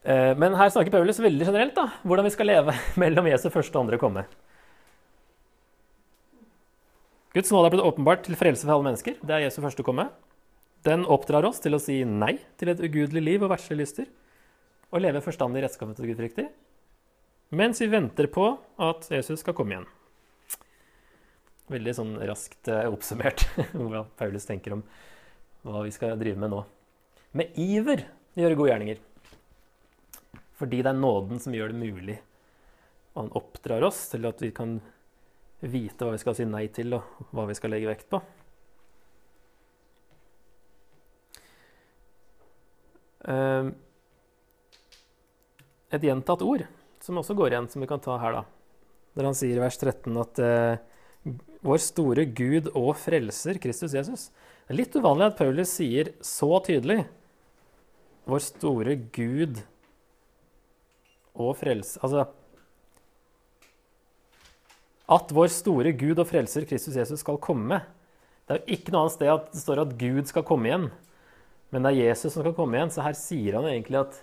Eh, 0.08 0.34
men 0.40 0.54
her 0.56 0.70
snakker 0.72 0.94
Paulus 0.94 1.18
veldig 1.20 1.46
generelt 1.50 1.74
da, 1.76 1.90
hvordan 2.08 2.24
vi 2.24 2.32
skal 2.32 2.48
leve 2.48 2.74
mellom 3.02 3.28
Jesu 3.28 3.50
første 3.52 3.76
og 3.76 3.84
andre 3.84 3.98
komme. 4.00 4.24
Guds 7.36 7.52
nåde 7.52 7.68
er 7.68 7.74
blitt 7.74 7.84
åpenbart 7.84 8.24
til 8.24 8.38
frelse 8.40 8.64
for 8.64 8.72
alle 8.74 8.88
mennesker. 8.88 9.18
Det 9.20 9.34
er 9.36 9.44
Jesu 9.44 9.60
første 9.60 9.84
komme. 9.84 10.08
Den 10.86 11.04
oppdrar 11.10 11.44
oss 11.44 11.60
til 11.60 11.76
å 11.76 11.82
si 11.82 12.00
nei 12.08 12.38
til 12.56 12.72
et 12.72 12.80
ugudelig 12.80 13.22
liv 13.24 13.44
og 13.44 13.52
verdslige 13.52 13.82
lyster 13.82 14.08
og 14.88 15.02
leve 15.04 15.20
forstandig, 15.20 15.60
rettskaffent 15.60 15.98
og 16.00 16.08
gudfryktig, 16.08 16.46
mens 17.52 17.82
vi 17.82 17.90
venter 17.92 18.30
på 18.32 18.46
at 18.80 19.10
Jesus 19.12 19.42
skal 19.42 19.52
komme 19.58 19.74
igjen. 19.74 19.88
Veldig 21.68 21.94
sånn 21.98 22.14
raskt 22.30 22.70
eh, 22.72 22.88
oppsummert 22.88 23.44
hva 23.76 24.06
Paulus 24.16 24.48
tenker 24.48 24.78
om 24.78 24.86
hva 25.68 25.84
vi 25.84 25.92
skal 25.92 26.16
drive 26.16 26.40
med 26.40 26.54
nå. 26.54 26.62
Med 27.36 27.52
iver 27.60 28.06
gjøre 28.38 28.56
gode 28.56 28.72
gjerninger. 28.72 29.02
Fordi 30.58 30.82
det 30.82 30.90
er 30.90 30.98
nåden 30.98 31.40
som 31.42 31.54
gjør 31.54 31.72
det 31.72 31.78
mulig. 31.78 32.18
Og 33.14 33.24
han 33.24 33.34
oppdrar 33.38 33.86
oss 33.86 34.08
til 34.12 34.26
at 34.28 34.42
vi 34.42 34.50
kan 34.54 34.78
vite 35.62 36.06
hva 36.06 36.14
vi 36.14 36.22
skal 36.22 36.36
si 36.38 36.46
nei 36.46 36.66
til, 36.74 36.94
og 36.98 37.32
hva 37.34 37.46
vi 37.48 37.56
skal 37.58 37.74
legge 37.74 37.90
vekt 37.90 38.10
på. 38.10 38.20
Uh, 43.28 43.70
et 45.92 46.04
gjentatt 46.04 46.44
ord, 46.44 46.62
som 47.02 47.18
også 47.20 47.36
går 47.38 47.52
igjen, 47.52 47.68
som 47.70 47.82
vi 47.82 47.90
kan 47.90 48.02
ta 48.02 48.18
her, 48.22 48.40
da. 48.40 48.44
Der 49.18 49.26
han 49.26 49.36
sier 49.36 49.58
i 49.58 49.62
vers 49.62 49.78
13 49.80 50.14
at 50.20 50.38
eh, 50.44 51.32
vår 51.66 51.80
store 51.82 52.26
Gud 52.38 52.68
og 52.76 52.92
frelser, 53.00 53.58
Kristus 53.62 53.96
Jesus. 53.96 54.28
Det 54.66 54.74
er 54.74 54.78
litt 54.78 54.94
uvanlig 54.94 55.30
at 55.30 55.38
Paulus 55.40 55.72
sier 55.74 56.12
så 56.22 56.60
tydelig 56.62 57.00
vår 58.28 58.44
store 58.44 58.94
Gud 59.16 59.62
og 61.38 61.56
frelser 61.58 62.02
Altså 62.04 62.26
At 65.08 65.30
vår 65.32 65.50
store 65.52 65.94
Gud 65.96 66.18
og 66.20 66.28
frelser 66.28 66.66
Kristus 66.68 66.96
Jesus 66.98 67.22
skal 67.22 67.38
komme. 67.40 67.80
Det 68.44 68.54
er 68.54 68.60
jo 68.60 68.76
ikke 68.76 68.92
noe 68.92 69.06
annet 69.06 69.14
sted 69.14 69.30
at 69.32 69.46
det 69.54 69.60
står 69.62 69.80
at 69.80 69.94
Gud 70.00 70.28
skal 70.28 70.44
komme 70.44 70.68
igjen. 70.68 70.88
Men 71.72 71.84
det 71.84 71.92
er 71.92 72.10
Jesus 72.10 72.34
som 72.34 72.42
skal 72.42 72.56
komme 72.56 72.76
igjen, 72.76 72.92
så 72.92 73.04
her 73.04 73.16
sier 73.16 73.56
han 73.56 73.68
egentlig 73.70 74.02
at 74.02 74.18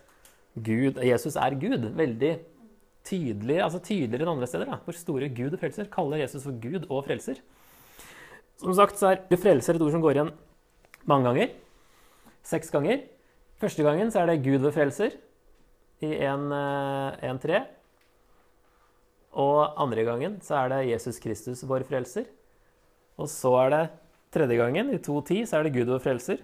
Gud, 0.55 1.01
Jesus 1.01 1.37
er 1.41 1.57
Gud. 1.61 1.89
Veldig 1.97 2.31
tydelig, 3.05 3.57
altså 3.61 3.81
tydeligere 3.81 4.25
enn 4.25 4.33
andre 4.35 4.49
steder. 4.49 4.69
Da. 4.69 4.79
Hvor 4.85 4.97
store 4.97 5.29
Gud 5.33 5.57
og 5.57 5.61
frelser 5.61 5.89
kaller 5.93 6.21
Jesus 6.21 6.45
for 6.45 6.57
Gud 6.61 6.85
og 6.85 7.05
frelser. 7.09 7.41
Som 8.61 8.73
sagt 8.77 9.01
så 9.01 9.13
er 9.13 9.41
frelser 9.41 9.75
et 9.75 9.83
ord 9.83 9.93
som 9.93 10.05
går 10.05 10.17
igjen 10.19 10.33
mange 11.09 11.29
ganger. 11.29 11.53
Seks 12.45 12.69
ganger. 12.73 13.03
Første 13.61 13.85
gangen 13.85 14.13
så 14.13 14.21
er 14.21 14.31
det 14.31 14.43
Gud 14.45 14.61
ved 14.61 14.73
frelser 14.75 15.17
i 16.03 16.11
1.3. 16.27 17.55
Eh, 17.55 17.67
og 19.35 19.75
andre 19.83 20.05
gangen 20.07 20.39
så 20.43 20.61
er 20.61 20.71
det 20.71 20.81
Jesus 20.89 21.19
Kristus 21.23 21.63
vår 21.67 21.85
frelser. 21.87 22.27
Og 23.19 23.29
så 23.31 23.51
er 23.63 23.71
det 23.71 23.83
tredje 24.35 24.57
gangen, 24.59 24.91
i 24.91 24.99
2.10, 24.99 25.45
så 25.47 25.59
er 25.59 25.67
det 25.67 25.75
Gud 25.75 25.91
vår 25.91 26.03
frelser. 26.03 26.41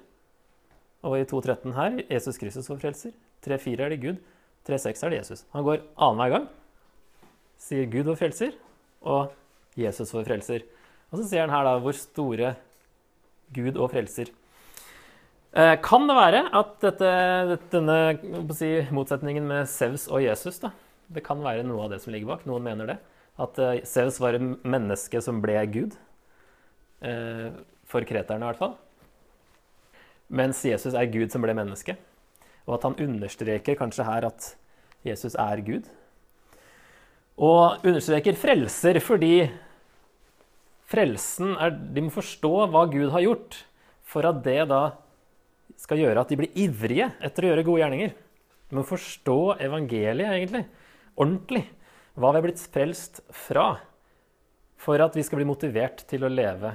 Og 1.03 1.17
i 1.19 1.27
2.13 1.27 1.75
her 1.75 2.01
Jesus 2.11 2.39
Kristus 2.39 2.69
vår 2.69 2.81
frelser. 2.83 3.15
3-4 3.43 3.79
er 3.79 3.95
det 3.95 4.01
Gud. 4.03 4.19
3-6 4.67 5.05
er 5.05 5.09
det 5.09 5.21
Jesus. 5.23 5.45
Han 5.55 5.65
går 5.65 5.81
annenhver 5.97 6.35
gang. 6.35 6.49
Sier 7.61 7.89
Gud 7.91 8.11
vår 8.11 8.19
frelser 8.19 8.53
og 9.01 9.31
Jesus 9.79 10.13
vår 10.13 10.27
frelser. 10.27 10.67
Og 11.11 11.19
så 11.19 11.25
sier 11.27 11.43
han 11.43 11.53
her 11.53 11.65
da 11.65 11.77
hvor 11.81 11.97
store 11.97 12.53
Gud 13.55 13.75
og 13.75 13.91
frelser. 13.91 14.31
Eh, 15.51 15.73
kan 15.83 16.07
det 16.07 16.15
være 16.15 16.45
at 16.55 16.77
dette, 16.83 17.09
denne 17.73 17.97
si, 18.55 18.69
motsetningen 18.95 19.47
med 19.49 19.67
Sevs 19.67 20.07
og 20.07 20.23
Jesus 20.23 20.61
da, 20.63 20.71
det 21.11 21.25
kan 21.25 21.41
være 21.43 21.65
noe 21.67 21.85
av 21.85 21.91
det 21.91 21.99
som 22.03 22.13
ligger 22.15 22.29
bak? 22.29 22.45
Noen 22.47 22.63
mener 22.63 22.93
det. 22.93 22.99
At 23.41 23.57
Sevs 23.87 24.19
var 24.23 24.37
et 24.37 24.63
menneske 24.63 25.19
som 25.23 25.41
ble 25.43 25.57
Gud. 25.73 25.97
Uh, 27.01 27.49
for 27.89 28.05
kreterne, 28.07 28.45
i 28.45 28.47
hvert 28.51 28.59
fall. 28.61 28.75
Mens 30.31 30.61
Jesus 30.63 30.95
er 30.95 31.09
Gud 31.11 31.33
som 31.33 31.43
ble 31.43 31.55
menneske. 31.57 31.97
Og 32.67 32.77
at 32.77 32.85
han 32.87 32.99
understreker 33.03 33.75
kanskje 33.79 34.05
her 34.07 34.29
at 34.29 34.53
Jesus 35.03 35.35
er 35.35 35.63
Gud. 35.65 35.89
Og 37.41 37.83
understreker 37.87 38.37
frelser 38.37 39.01
fordi 39.03 39.49
frelsen 40.91 41.55
er 41.59 41.73
De 41.73 42.05
må 42.05 42.13
forstå 42.13 42.53
hva 42.71 42.85
Gud 42.91 43.09
har 43.15 43.25
gjort, 43.25 43.61
for 44.03 44.27
at 44.27 44.43
det 44.45 44.59
da 44.69 44.81
skal 45.79 46.01
gjøre 46.01 46.23
at 46.23 46.31
de 46.31 46.39
blir 46.39 46.57
ivrige 46.59 47.09
etter 47.23 47.45
å 47.45 47.51
gjøre 47.51 47.65
gode 47.67 47.83
gjerninger. 47.83 48.13
Må 48.75 48.85
forstå 48.87 49.37
evangeliet, 49.63 50.31
egentlig. 50.31 50.63
Ordentlig. 51.19 51.65
Hva 52.15 52.31
vi 52.31 52.39
er 52.39 52.45
blitt 52.47 52.63
frelst 52.71 53.21
fra. 53.45 53.67
For 54.81 55.03
at 55.03 55.15
vi 55.15 55.23
skal 55.27 55.41
bli 55.41 55.49
motivert 55.49 56.05
til 56.09 56.25
å 56.25 56.31
leve 56.31 56.73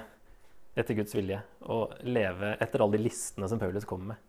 etter 0.77 0.97
Guds 0.99 1.17
vilje. 1.17 1.41
Og 1.73 1.97
leve 2.07 2.55
etter 2.61 2.85
alle 2.85 2.99
de 2.99 3.09
listene 3.09 3.49
som 3.51 3.61
Paulus 3.61 3.89
kommer 3.89 4.15
med 4.15 4.23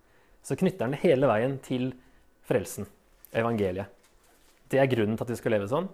så 0.48 0.56
knytter 0.56 0.86
han 0.86 0.94
det 0.96 1.04
hele 1.04 1.28
veien 1.28 1.58
til 1.60 1.90
frelsen, 2.48 2.86
evangeliet. 3.36 3.92
Det 4.72 4.80
er 4.80 4.88
grunnen 4.88 5.18
til 5.18 5.26
at 5.26 5.32
vi 5.34 5.40
skal 5.40 5.54
leve 5.58 5.68
sånn. 5.68 5.90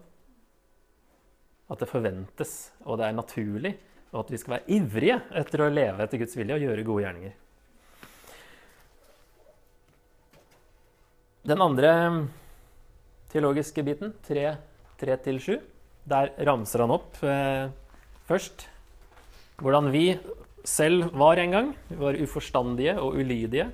At 1.73 1.81
det 1.81 1.89
forventes, 1.89 2.51
og 2.85 2.99
det 2.99 3.07
er 3.07 3.15
naturlig, 3.17 3.71
og 4.13 4.19
at 4.21 4.33
vi 4.33 4.37
skal 4.37 4.57
være 4.57 4.75
ivrige 4.75 5.15
etter 5.41 5.63
å 5.63 5.71
leve 5.73 6.05
etter 6.05 6.21
Guds 6.21 6.37
vilje 6.37 6.59
og 6.59 6.65
gjøre 6.67 6.85
gode 6.85 7.05
gjerninger. 7.07 7.33
Den 11.43 11.59
andre 11.59 11.89
teologiske 13.33 13.83
biten, 13.83 14.13
3-7, 14.23 15.57
der 16.07 16.29
ramser 16.47 16.85
han 16.85 16.93
opp 16.95 17.17
eh, 17.27 17.65
først 18.29 18.69
hvordan 19.59 19.89
vi 19.91 20.05
selv 20.63 21.11
var 21.19 21.41
en 21.41 21.51
gang. 21.51 21.73
Vi 21.89 21.99
var 21.99 22.15
uforstandige 22.15 22.95
og 22.95 23.19
ulydige 23.19 23.67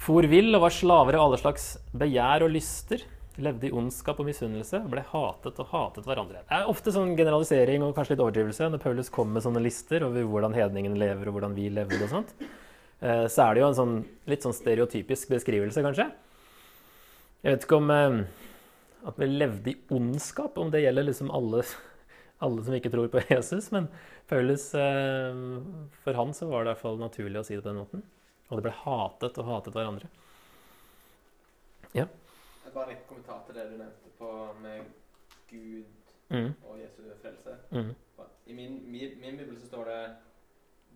For 0.00 0.24
vill 0.24 0.56
og 0.56 0.64
var 0.64 0.72
slaver 0.72 1.18
av 1.18 1.26
alle 1.26 1.42
slags 1.42 1.68
begjær 1.92 2.46
og 2.48 2.56
lyster. 2.56 3.04
Levde 3.44 3.68
i 3.68 3.74
ondskap 3.76 4.24
og 4.24 4.30
misunnelse. 4.30 4.80
Ble 4.88 5.04
hatet 5.12 5.60
og 5.60 5.68
hatet 5.68 6.08
hverandre. 6.08 6.46
Det 6.48 6.62
er 6.62 6.72
ofte 6.72 6.96
sånn 6.96 7.12
generalisering 7.18 7.84
og 7.84 7.92
kanskje 7.96 8.16
litt 8.16 8.24
overdrivelse 8.24 8.72
når 8.72 8.84
Paulus 8.88 9.12
kommer 9.12 9.36
med 9.36 9.44
sånne 9.44 9.64
lister 9.64 10.08
over 10.08 10.24
hvordan 10.32 10.56
hedningen 10.56 10.96
lever 10.96 11.28
og 11.28 11.36
hvordan 11.36 11.60
vi 11.60 11.68
levde 11.68 12.00
og 12.00 12.12
sånt. 12.12 12.36
Eh, 13.04 13.26
så 13.28 13.50
er 13.50 13.52
det 13.52 13.66
jo 13.66 13.72
en 13.72 13.82
sånn, 13.84 13.98
litt 14.32 14.44
sånn 14.44 14.56
stereotypisk 14.56 15.36
beskrivelse, 15.36 15.84
kanskje. 15.84 16.12
Jeg 17.44 17.52
vet 17.52 17.64
ikke 17.66 17.76
om 17.76 17.90
eh, 17.92 18.14
at 19.04 19.18
vi 19.20 19.26
levde 19.28 19.72
i 19.74 19.76
ondskap, 19.92 20.56
om 20.56 20.70
det 20.72 20.80
gjelder 20.80 21.04
liksom 21.04 21.28
alle, 21.28 21.60
alle 22.40 22.64
som 22.64 22.76
ikke 22.76 22.92
tror 22.94 23.10
på 23.12 23.20
Jesus. 23.34 23.68
Men 23.74 23.90
Paulus, 24.30 24.70
eh, 24.80 25.36
for 26.06 26.16
han 26.16 26.32
så 26.32 26.48
var 26.48 26.64
det 26.64 26.70
i 26.70 26.72
hvert 26.72 26.84
fall 26.86 26.96
naturlig 27.02 27.42
å 27.42 27.44
si 27.44 27.58
det 27.58 27.60
på 27.66 27.68
den 27.68 27.82
måten. 27.82 28.06
Og 28.48 28.56
det 28.56 28.64
ble 28.64 28.72
hatet 28.78 29.42
og 29.42 29.50
hatet 29.50 29.76
hverandre. 29.76 30.08
Ja. 31.92 32.08
Bare 32.72 32.96
en 32.96 33.04
kommentar 33.10 33.44
til 33.46 33.60
det 33.60 33.68
du 33.70 33.76
nevnte 33.76 34.16
på 34.18 34.32
med 34.64 34.88
Gud 35.52 36.16
mm. 36.32 36.50
og 36.64 36.80
Jesu 36.80 37.04
frelse. 37.20 37.60
Mm. 37.70 37.92
I 38.48 38.56
min, 38.56 38.80
min, 38.88 39.14
min 39.20 39.36
bibel 39.36 39.60
så 39.60 39.68
står 39.68 39.92
det 39.92 40.00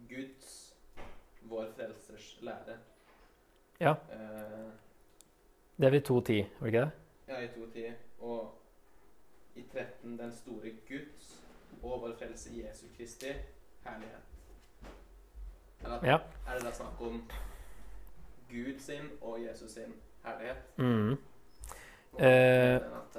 Guds, 0.09 0.57
vår 1.53 1.69
frelsers 1.77 2.33
lære. 2.41 2.81
Ja. 3.85 3.99
Eh, 4.17 4.88
det 5.79 5.87
er 5.87 5.91
ved 5.91 6.03
2.10, 6.11 6.45
var 6.61 6.67
det 6.67 6.67
ikke 6.67 6.81
det? 6.81 6.91
Ja, 7.29 7.41
i 7.41 7.47
2.10. 7.47 7.93
Og 8.21 8.55
i 9.57 9.63
13 9.73 10.19
den 10.19 10.33
store 10.33 10.71
Guds 10.89 11.29
og 11.83 12.01
vår 12.03 12.15
frelse 12.19 12.51
Jesu 12.57 12.87
Kristi 12.97 13.33
herlighet. 13.87 14.25
Eller 15.85 15.99
Ja. 16.07 16.17
er 16.49 16.55
det 16.59 16.65
da 16.67 16.73
snakk 16.75 17.01
om 17.01 17.23
Gud 18.51 18.79
sin 18.83 19.11
og 19.23 19.39
Jesus 19.45 19.71
sin 19.71 19.93
herlighet? 20.25 20.57
Mm. 20.77 21.13
Eh, 22.19 22.75
at, 22.77 23.19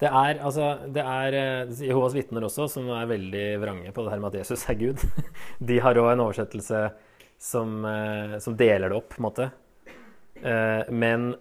Det 0.00 0.08
er 0.10 0.42
altså 0.44 0.78
Det 0.94 1.00
er 1.00 1.36
eh, 1.64 1.86
Jehovas 1.88 2.14
vitner 2.14 2.42
også 2.44 2.66
som 2.68 2.88
er 2.88 3.06
veldig 3.06 3.60
vrange 3.62 3.92
på 3.92 4.02
det 4.04 4.10
her 4.12 4.18
med 4.20 4.34
at 4.34 4.38
Jesus 4.42 4.68
er 4.68 4.74
Gud. 4.74 5.00
De 5.68 5.80
har 5.80 5.94
òg 5.94 6.12
en 6.12 6.20
oversettelse 6.20 6.90
som, 7.38 7.84
eh, 7.84 8.38
som 8.38 8.56
deler 8.56 8.88
det 8.88 8.96
opp, 8.98 9.08
på 9.14 9.20
en 9.22 9.28
måte. 9.28 9.50
Eh, 10.36 10.90
Men 10.92 11.34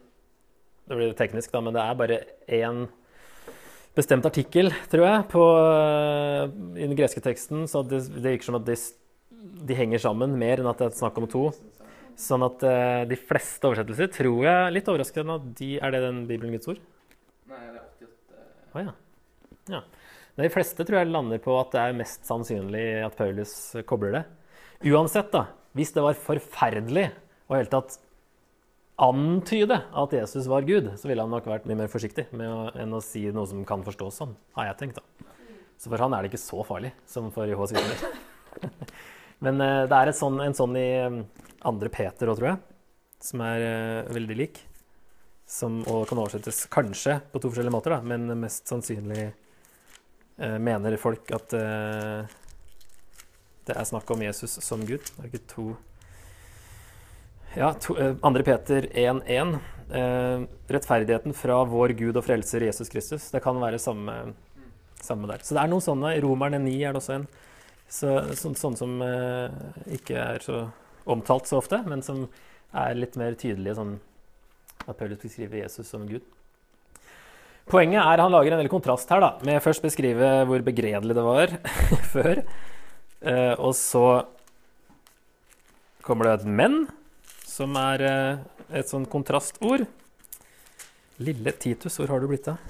Det 0.84 0.98
blir 1.00 1.14
teknisk, 1.16 1.52
da, 1.54 1.62
men 1.64 1.76
det 1.76 1.84
er 1.84 2.00
bare 2.00 2.20
én 2.52 2.84
bestemt 3.96 4.26
artikkel, 4.28 4.72
tror 4.92 5.06
jeg, 5.06 5.28
på, 5.32 5.44
eh, 5.62 6.44
i 6.82 6.88
den 6.88 6.98
greske 6.98 7.24
teksten. 7.24 7.68
Så 7.70 7.86
det, 7.88 8.02
det 8.18 8.26
virker 8.34 8.50
som 8.50 8.58
at 8.60 8.68
de, 8.68 8.76
de 9.70 9.78
henger 9.78 10.02
sammen 10.04 10.36
mer 10.40 10.60
enn 10.60 10.72
at 10.72 10.82
det 10.82 10.90
er 10.90 11.00
snakk 11.00 11.22
om 11.22 11.30
to. 11.32 11.46
Sånn 12.20 12.46
at 12.46 12.62
uh, 12.62 13.04
de 13.10 13.18
fleste 13.18 13.66
oversettelser 13.66 14.12
tror 14.14 14.44
jeg 14.46 14.74
Litt 14.76 14.90
overraskende 14.92 15.38
at 15.40 15.46
de 15.58 15.70
Er 15.82 15.96
det 15.96 16.02
den 16.04 16.20
Bibelen 16.30 16.54
Guds 16.54 16.70
ord? 16.70 16.82
Nei, 17.50 17.62
det 17.74 17.80
er 17.80 17.88
88 18.06 18.44
Å 18.78 18.84
ja. 18.84 18.94
ja. 19.74 19.80
Men 20.36 20.46
De 20.46 20.52
fleste 20.54 20.86
tror 20.86 21.00
jeg 21.00 21.10
lander 21.10 21.42
på 21.42 21.56
at 21.58 21.74
det 21.74 21.82
er 21.82 21.98
mest 21.98 22.30
sannsynlig 22.30 22.86
at 23.08 23.18
Paulus 23.18 23.56
kobler 23.90 24.14
det. 24.20 24.24
Uansett, 24.94 25.34
da, 25.34 25.48
hvis 25.74 25.96
det 25.96 26.06
var 26.06 26.22
forferdelig 26.22 27.08
og 27.48 27.56
i 27.56 27.60
hele 27.64 27.74
tatt 27.74 27.98
antyde 29.02 29.80
at 29.90 30.14
Jesus 30.14 30.48
var 30.52 30.68
Gud, 30.68 30.92
så 31.00 31.10
ville 31.10 31.24
han 31.24 31.32
nok 31.34 31.48
vært 31.50 31.66
mye 31.70 31.84
mer 31.84 31.92
forsiktig 31.92 32.28
å, 32.34 32.68
enn 32.78 32.94
å 32.94 33.02
si 33.04 33.26
noe 33.34 33.50
som 33.50 33.64
kan 33.68 33.86
forstås 33.86 34.20
sånn, 34.22 34.36
har 34.58 34.70
jeg 34.70 34.80
tenkt. 34.84 35.00
da. 35.00 35.32
Så 35.82 35.90
for 35.90 36.04
han 36.04 36.14
er 36.14 36.24
det 36.24 36.32
ikke 36.32 36.44
så 36.44 36.62
farlig 36.68 36.94
som 37.10 37.32
for 37.34 37.50
Jehovas 37.50 37.74
vitner. 37.76 38.20
Men 39.44 39.60
eh, 39.60 39.82
det 39.90 39.98
er 39.98 40.14
sånn, 40.16 40.38
en 40.44 40.56
sånn 40.56 40.78
i 40.80 40.90
eh, 41.02 41.18
andre 41.68 41.90
Peter 41.92 42.30
òg, 42.32 42.38
tror 42.40 42.54
jeg, 42.54 42.62
som 43.24 43.42
er 43.44 43.64
uh, 43.64 44.12
veldig 44.12 44.36
lik 44.36 44.58
som 45.48 45.82
og 45.88 46.06
kan 46.10 46.20
oversettes 46.20 46.66
kanskje 46.72 47.18
på 47.32 47.40
to 47.40 47.52
forskjellige 47.52 47.72
måter, 47.72 47.96
da, 47.96 48.02
men 48.04 48.28
mest 48.42 48.68
sannsynlig 48.68 49.30
uh, 49.30 50.58
mener 50.60 50.98
folk 51.00 51.32
at 51.36 51.56
uh, 51.56 52.28
det 53.64 53.78
er 53.78 53.88
snakk 53.88 54.12
om 54.12 54.24
Jesus 54.26 54.58
som 54.66 54.84
Gud. 54.84 55.04
Det 55.08 55.22
er 55.22 55.30
ikke 55.30 55.46
to 55.54 55.68
Ja, 57.56 57.74
to, 57.74 57.98
eh, 57.98 58.16
2. 58.16 58.44
Peter 58.44 58.88
1.1. 58.94 59.60
Eh, 59.92 60.42
rettferdigheten 60.68 61.34
fra 61.34 61.64
vår 61.64 61.94
Gud 61.94 62.18
og 62.18 62.26
frelser 62.26 62.66
Jesus 62.66 62.90
Kristus. 62.90 63.30
Det 63.30 63.44
kan 63.44 63.60
være 63.62 63.78
samme, 63.78 64.34
samme 64.98 65.28
der. 65.30 65.44
Så 65.46 65.54
det 65.54 65.62
er 65.62 65.70
noen 65.70 65.84
sånne. 65.86 66.16
Romerne 66.24 66.58
9 66.64 66.74
er 66.82 66.94
det 66.94 67.02
også 67.02 67.14
en. 67.20 67.28
Så, 67.88 68.16
så, 68.34 68.54
sånne 68.58 68.80
som 68.80 68.96
eh, 69.06 69.54
ikke 70.00 70.18
er 70.18 70.42
så 70.42 70.64
omtalt 71.06 71.46
så 71.46 71.60
ofte, 71.60 71.78
men 71.86 72.02
som 72.02 72.26
er 72.74 72.98
litt 72.98 73.20
mer 73.22 73.38
tydelige 73.38 73.78
sånn 73.78 74.00
at 74.88 74.98
Paulus 74.98 75.22
beskriver 75.22 75.62
Jesus 75.62 75.92
som 75.94 76.08
Gud. 76.10 76.26
Poenget 77.70 78.02
er 78.02 78.24
han 78.24 78.34
lager 78.34 78.56
en 78.56 78.64
veldig 78.64 78.74
kontrast 78.74 79.12
her, 79.14 79.22
da, 79.22 79.36
med 79.46 79.62
først 79.64 79.84
beskrive 79.86 80.32
hvor 80.50 80.66
begredelig 80.66 81.16
det 81.16 81.28
var 81.28 81.54
før. 82.16 82.42
Eh, 83.22 83.54
og 83.60 83.78
så 83.78 84.26
kommer 86.02 86.26
det 86.26 86.34
et 86.42 86.50
'men', 86.50 86.90
som 87.54 87.76
er 87.78 88.02
eh, 88.08 88.40
et 88.80 88.90
sånn 88.90 89.06
kontrastord. 89.10 89.86
Lille 91.22 91.54
Titus, 91.62 92.00
hvor 92.00 92.10
har 92.10 92.24
du 92.24 92.30
blitt 92.32 92.50
av? 92.50 92.62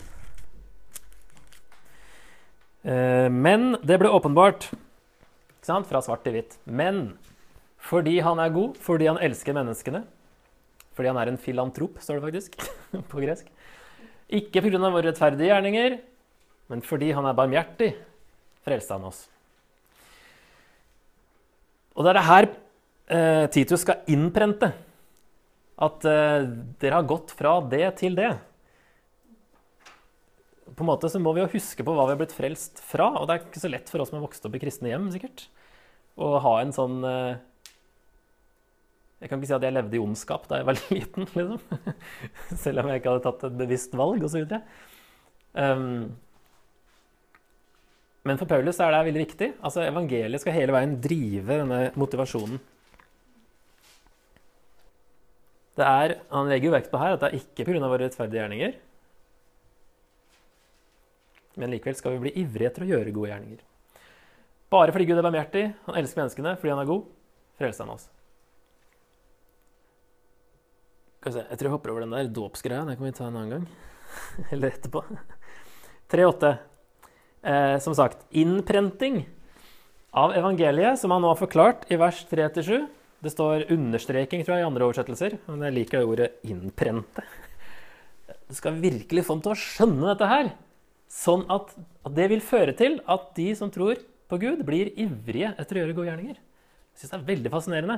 Eh, 2.84 3.29
men 3.31 3.77
det 3.86 4.01
ble 4.01 4.12
åpenbart, 4.12 4.68
ikke 4.74 5.70
sant, 5.70 5.88
fra 5.88 6.03
svart 6.03 6.25
til 6.25 6.36
hvitt. 6.36 6.57
Men 6.68 7.14
fordi 7.84 8.18
han 8.24 8.42
er 8.44 8.51
god, 8.55 8.79
fordi 8.84 9.07
han 9.07 9.22
elsker 9.24 9.55
menneskene, 9.55 10.03
fordi 10.94 11.12
han 11.14 11.20
er 11.22 11.31
en 11.31 11.40
filantrop, 11.42 12.01
står 12.03 12.20
det 12.20 12.25
faktisk 12.27 12.60
på 13.12 13.24
gresk. 13.24 13.48
Ikke 14.34 14.64
pga. 14.66 14.81
våre 14.84 15.07
rettferdige 15.07 15.51
gjerninger, 15.51 16.01
men 16.72 16.84
fordi 16.84 17.14
han 17.16 17.27
er 17.27 17.38
barmhjertig, 17.38 17.94
frelste 18.68 18.98
han 18.98 19.07
oss. 19.07 19.25
Og 21.94 22.03
det 22.03 22.12
er 22.12 22.18
det 22.18 22.27
her 22.27 22.51
eh, 23.14 23.46
Titus 23.54 23.84
skal 23.86 24.04
innprente. 24.12 24.72
At 25.84 26.06
eh, 26.06 26.48
dere 26.82 27.00
har 27.00 27.08
gått 27.10 27.34
fra 27.38 27.58
det 27.66 27.86
til 28.02 28.18
det. 28.18 28.32
På 30.74 30.86
en 30.86 30.90
måte 30.90 31.10
så 31.10 31.22
må 31.22 31.34
vi 31.36 31.44
jo 31.44 31.52
huske 31.54 31.86
på 31.86 31.94
hva 31.94 32.08
vi 32.08 32.16
har 32.16 32.22
blitt 32.22 32.36
frelst 32.36 32.82
fra. 32.82 33.12
Og 33.20 33.28
det 33.28 33.36
er 33.36 33.46
ikke 33.46 33.64
så 33.64 33.72
lett 33.72 33.90
for 33.92 34.04
oss 34.04 34.12
som 34.12 34.20
har 34.20 34.26
vokst 34.28 34.46
opp 34.48 34.58
i 34.58 34.62
kristne 34.62 34.94
hjem, 34.94 35.10
sikkert, 35.14 35.48
å 36.18 36.36
ha 36.42 36.58
en 36.62 36.74
sånn 36.76 37.00
eh, 37.10 37.40
Jeg 39.24 39.32
kan 39.32 39.40
ikke 39.40 39.50
si 39.50 39.56
at 39.56 39.66
jeg 39.66 39.74
levde 39.74 39.98
i 39.98 40.02
ondskap 40.04 40.46
da 40.50 40.60
jeg 40.60 40.70
var 40.70 40.82
liten, 40.94 41.30
liksom. 41.38 41.96
Selv 42.66 42.84
om 42.84 42.92
jeg 42.92 43.02
ikke 43.02 43.16
hadde 43.16 43.26
tatt 43.30 43.48
et 43.50 43.58
bevisst 43.64 43.98
valg, 43.98 44.26
osv. 44.26 44.60
Um, 45.54 46.14
men 48.24 48.40
for 48.40 48.48
Paulus 48.50 48.80
er 48.80 48.94
det 48.94 49.02
veldig 49.10 49.24
viktig. 49.26 49.50
Altså, 49.60 49.84
Evangeliet 49.84 50.42
skal 50.42 50.56
hele 50.56 50.76
veien 50.76 50.94
drive 51.04 51.58
denne 51.64 51.80
motivasjonen. 52.00 52.62
Det 52.62 52.70
er, 55.81 56.20
Han 56.29 56.50
legger 56.50 56.70
jo 56.70 56.75
vekt 56.75 56.92
på 56.92 57.00
her 57.01 57.16
at 57.16 57.22
det 57.24 57.29
er 57.31 57.40
ikke 57.40 57.66
pga. 57.66 57.79
våre 57.81 58.05
rettferdige 58.05 58.42
gjerninger. 58.42 58.75
Men 61.55 61.70
likevel 61.70 61.96
skal 61.96 62.12
vi 62.14 62.20
bli 62.27 62.33
ivrige 62.42 62.70
etter 62.70 62.86
å 62.86 62.90
gjøre 62.90 63.14
gode 63.14 63.29
gjerninger. 63.29 63.62
Bare 64.74 64.94
fordi 64.94 65.05
Gud 65.05 65.18
er 65.18 65.25
barmhjertig, 65.25 65.66
han 65.86 65.98
elsker 66.00 66.22
menneskene 66.22 66.55
fordi 66.57 66.74
han 66.74 66.81
er 66.81 66.90
god, 66.90 67.03
frelser 67.57 67.86
han 67.86 67.94
oss. 67.94 68.07
Skal 71.20 71.31
vi 71.31 71.38
se, 71.38 71.46
Jeg 71.50 71.57
tror 71.57 71.68
jeg 71.70 71.75
hopper 71.77 71.94
over 71.94 72.01
den 72.03 72.12
der 72.12 72.31
dåpsgreia. 72.36 72.86
Den 72.86 72.98
kan 72.98 73.05
vi 73.05 73.12
ta 73.16 73.27
en 73.27 73.38
annen 73.38 73.53
gang. 73.53 73.68
Eller 74.51 74.74
etterpå. 74.74 75.05
3.8. 76.12 76.57
Eh, 77.44 77.77
som 77.79 77.96
sagt, 77.96 78.25
innprenting 78.29 79.24
av 80.12 80.33
evangeliet, 80.38 81.00
som 81.00 81.12
han 81.12 81.24
nå 81.24 81.31
har 81.31 81.40
forklart 81.40 81.88
i 81.92 81.98
vers 82.01 82.25
3-7. 82.29 82.86
Det 83.24 83.31
står 83.31 83.70
understreking 83.72 84.44
tror 84.44 84.57
jeg, 84.57 84.66
i 84.66 84.68
andre 84.68 84.88
oversettelser, 84.88 85.38
men 85.48 85.64
jeg 85.68 85.77
liker 85.77 86.07
ordet 86.07 86.31
'innprente'. 86.44 87.24
Du 88.50 88.55
skal 88.55 88.81
virkelig 88.81 89.24
få 89.25 89.38
dem 89.38 89.44
til 89.46 89.53
å 89.53 89.62
skjønne 89.62 90.09
dette 90.12 90.27
her, 90.27 90.50
sånn 91.07 91.46
at, 91.50 91.72
at 92.05 92.16
det 92.18 92.27
vil 92.29 92.44
føre 92.44 92.74
til 92.75 93.00
at 93.07 93.31
de 93.38 93.53
som 93.55 93.72
tror 93.72 94.01
på 94.33 94.40
Gud, 94.42 94.66
blir 94.66 94.92
ivrige 95.00 95.53
etter 95.59 95.77
å 95.77 95.83
gjøre 95.83 95.96
gode 95.98 96.09
gjerninger. 96.09 96.38
Jeg 96.38 97.01
syns 97.01 97.12
det 97.14 97.18
er 97.20 97.27
veldig 97.27 97.51
fascinerende. 97.53 97.98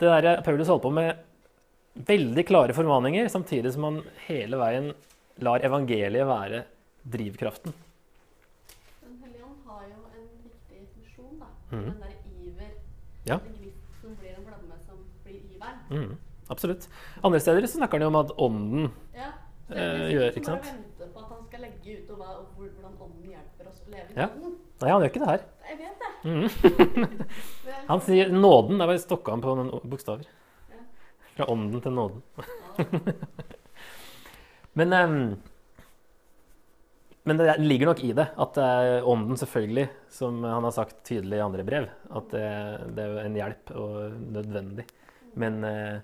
Det 0.00 0.08
der 0.10 0.42
Paulus 0.46 0.70
holdt 0.72 0.86
på 0.86 0.92
med 0.94 1.20
veldig 2.08 2.44
klare 2.48 2.74
formaninger, 2.74 3.28
samtidig 3.28 3.72
som 3.74 3.86
han 3.88 4.00
hele 4.26 4.58
veien 4.60 4.90
lar 5.44 5.64
evangeliet 5.66 6.28
være 6.28 6.64
drivkraften. 7.14 7.74
Den 9.02 9.16
hellige 9.22 9.44
ånd 9.44 9.60
har 9.68 9.84
jo 9.88 10.00
en 10.08 10.26
viktig 10.44 10.82
funksjon, 10.94 11.36
da. 11.42 11.50
Mm. 11.72 11.84
Den 11.84 12.00
der 12.04 12.16
iver. 12.46 12.72
Ja. 13.28 13.38
Den 13.44 13.56
gnisten 13.60 14.16
blir 14.20 14.36
en 14.36 14.46
flamme 14.48 14.80
som 14.86 15.04
blir 15.24 15.40
iveren. 15.54 15.79
Mm, 15.90 16.16
absolutt. 16.50 16.88
Andre 17.24 17.40
steder 17.40 17.66
så 17.66 17.78
snakker 17.80 17.98
han 17.98 18.06
jo 18.06 18.10
om 18.12 18.20
at 18.24 18.34
ånden 18.38 18.90
Ja. 19.14 19.32
Så 19.70 19.76
Eh, 19.76 19.76
det 19.76 20.00
er 20.00 20.10
gjør- 20.16 20.34
ikke 20.36 20.44
sant? 20.46 20.64
vente 20.66 21.12
på 21.14 21.18
at 21.22 21.28
han 21.30 21.44
skal 21.46 21.60
legge 21.60 21.92
ut 22.02 22.10
og 22.10 22.16
hva, 22.18 22.28
og 22.40 22.46
hvordan 22.58 22.94
ånden 23.00 23.30
hjelper 23.30 23.68
oss 23.70 23.80
å 23.86 23.90
leve 23.92 24.10
i 24.10 24.18
Ja. 24.18 24.26
ånden. 24.26 24.56
Nei, 24.80 24.90
han 24.90 25.00
gjør 25.02 25.10
ikke 25.10 25.20
det 25.20 25.28
her. 25.30 25.42
Jeg 25.68 25.78
vet 25.78 25.98
det. 26.00 26.10
Mm. 26.24 26.48
Han 27.88 28.00
sier 28.00 28.28
nåden. 28.30 28.78
Det 28.78 28.82
er 28.82 28.90
bare 28.90 28.98
stokka 28.98 29.30
han 29.30 29.40
på 29.42 29.54
noen 29.56 29.70
bokstaver. 29.88 30.26
Ja. 30.70 30.80
Fra 31.36 31.46
ånden 31.46 31.80
til 31.82 31.92
nåden. 31.92 32.22
Men, 34.74 34.92
um, 34.92 35.42
men 37.24 37.36
det 37.36 37.56
ligger 37.60 37.86
nok 37.90 38.02
i 38.06 38.12
det 38.16 38.28
at 38.38 38.54
det 38.56 38.64
er 38.64 39.02
ånden, 39.06 39.36
selvfølgelig, 39.36 39.88
som 40.08 40.42
han 40.46 40.64
har 40.64 40.72
sagt 40.72 41.02
tydelig 41.04 41.36
i 41.38 41.44
andre 41.44 41.64
brev, 41.66 41.88
at 42.16 42.30
det, 42.32 42.44
det 42.96 43.04
er 43.04 43.18
en 43.26 43.34
hjelp 43.36 43.72
og 43.76 44.14
nødvendig. 44.32 44.86
Men, 45.38 45.64
eh, 45.64 46.00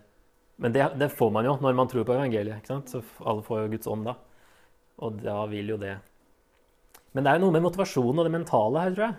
men 0.56 0.72
det, 0.72 0.86
det 1.00 1.10
får 1.12 1.30
man 1.34 1.44
jo 1.44 1.56
når 1.60 1.74
man 1.76 1.88
tror 1.90 2.04
på 2.06 2.14
evangeliet. 2.14 2.60
ikke 2.60 2.74
sant? 2.74 2.92
Så 2.92 3.02
alle 3.24 3.42
får 3.46 3.64
jo 3.64 3.72
Guds 3.74 3.90
ånd 3.90 4.06
da. 4.08 4.16
Og 5.04 5.20
da 5.20 5.44
vil 5.50 5.74
jo 5.74 5.76
det 5.76 5.98
Men 7.12 7.24
det 7.24 7.30
er 7.30 7.38
jo 7.38 7.46
noe 7.46 7.52
med 7.56 7.64
motivasjonen 7.64 8.20
og 8.20 8.26
det 8.28 8.32
mentale 8.32 8.82
her, 8.84 8.94
tror 8.94 9.06
jeg. 9.06 9.16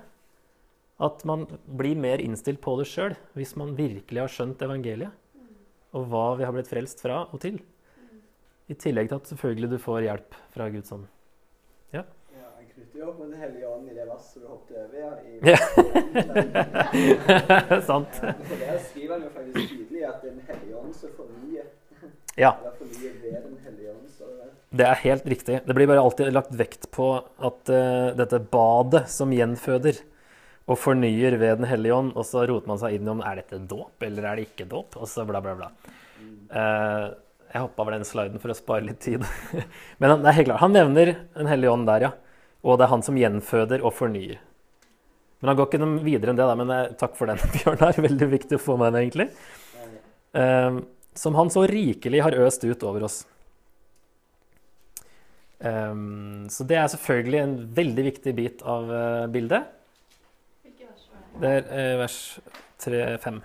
At 1.08 1.24
man 1.30 1.46
blir 1.78 1.98
mer 1.98 2.22
innstilt 2.22 2.62
på 2.62 2.74
det 2.80 2.88
sjøl 2.90 3.14
hvis 3.38 3.56
man 3.58 3.76
virkelig 3.78 4.24
har 4.24 4.34
skjønt 4.34 4.62
evangeliet. 4.66 5.14
Og 5.98 6.08
hva 6.12 6.36
vi 6.38 6.46
har 6.46 6.54
blitt 6.54 6.70
frelst 6.70 7.02
fra 7.02 7.24
og 7.32 7.42
til. 7.42 7.60
I 8.68 8.76
tillegg 8.76 9.08
til 9.10 9.22
at 9.22 9.30
selvfølgelig 9.32 9.70
du 9.72 9.78
får 9.80 10.02
hjelp 10.10 10.36
fra 10.54 10.68
Guds 10.74 10.92
ånd. 10.92 11.06
Ja, 11.96 12.04
jeg 12.60 12.66
knytter 12.74 13.00
jo 13.00 13.06
opp 13.12 13.20
med 13.22 13.30
Den 13.32 13.40
hellige 13.40 13.70
ånd 13.70 13.86
i 13.88 13.96
det 13.96 14.08
verset 14.10 14.42
du 14.44 14.48
hoppet 14.52 14.76
over. 14.82 14.96
Ja, 15.00 15.12
i, 15.24 15.26
Ja. 15.48 15.58
Sant. 17.90 18.14
For 18.20 18.58
der 18.60 18.78
skriver 18.90 19.14
han 19.14 19.24
jo 19.24 19.32
faktisk 19.38 19.87
at 20.12 20.24
Den 20.26 20.40
hellige 20.48 20.78
ånd 20.80 20.96
som 20.96 21.14
fornyer. 21.18 21.68
Ja. 22.38 22.52
Så 24.14 24.28
det. 24.70 24.86
er 24.86 25.00
helt 25.02 25.26
riktig. 25.26 25.56
Det 25.66 25.74
blir 25.74 25.88
bare 25.90 26.04
alltid 26.06 26.30
lagt 26.36 26.52
vekt 26.54 26.86
på 26.94 27.08
at 27.18 27.72
uh, 27.74 28.14
dette 28.14 28.38
badet 28.54 29.08
som 29.10 29.34
gjenføder, 29.34 30.04
og 30.68 30.78
fornyer 30.78 31.40
ved 31.42 31.64
Den 31.64 31.70
hellige 31.72 31.96
ånd, 31.96 32.12
og 32.14 32.28
så 32.30 32.44
roter 32.46 32.70
man 32.70 32.78
seg 32.78 33.00
inn 33.00 33.10
om 33.10 33.24
er 33.26 33.40
dette 33.42 33.58
dåp 33.72 34.06
eller 34.06 34.28
er 34.28 34.38
det 34.38 34.50
ikke 34.52 34.68
dåp, 34.70 35.00
og 35.00 35.10
så 35.10 35.26
bla, 35.26 35.42
bla, 35.42 35.56
bla. 35.58 35.72
Uh, 36.52 37.16
jeg 37.48 37.64
hoppa 37.64 37.84
over 37.84 37.96
den 37.96 38.06
sliden 38.06 38.44
for 38.44 38.54
å 38.54 38.58
spare 38.58 38.86
litt 38.86 39.00
tid. 39.02 39.24
Men 40.00 40.20
det 40.22 40.30
er 40.30 40.38
helt 40.42 40.52
klart, 40.52 40.62
han 40.62 40.76
nevner 40.76 41.16
Den 41.38 41.50
hellige 41.50 41.74
ånd 41.74 41.88
der, 41.90 42.10
ja. 42.10 42.12
Og 42.68 42.78
det 42.78 42.86
er 42.86 42.92
han 42.92 43.06
som 43.06 43.18
gjenføder 43.18 43.86
og 43.86 43.96
fornyer. 43.96 44.38
Men 45.40 45.52
han 45.52 45.58
går 45.60 45.70
ikke 45.70 45.88
videre 46.02 46.34
enn 46.34 46.40
det, 46.40 46.48
da, 46.50 46.56
men 46.58 46.72
eh, 46.74 46.94
takk 46.98 47.14
for 47.18 47.30
den, 47.30 47.38
Bjørnar. 47.56 48.00
Veldig 48.08 48.28
viktig 48.32 48.58
å 48.58 48.64
få 48.64 48.78
med 48.82 48.90
den, 48.90 49.06
egentlig. 49.06 49.28
Eh, 50.38 50.80
som 51.14 51.36
han 51.36 51.50
så 51.50 51.66
rikelig 51.68 52.22
har 52.22 52.36
øst 52.46 52.64
ut 52.64 52.84
over 52.86 53.08
oss. 53.08 53.26
Um, 55.58 56.46
så 56.54 56.62
det 56.70 56.78
er 56.78 56.90
selvfølgelig 56.94 57.40
en 57.42 57.54
veldig 57.74 58.04
viktig 58.12 58.34
bit 58.38 58.60
av 58.62 58.92
uh, 58.92 59.26
bildet. 59.34 59.66
Det? 61.42 61.54
Er 61.74 61.98
vers 61.98 62.18
3-5. 62.84 63.40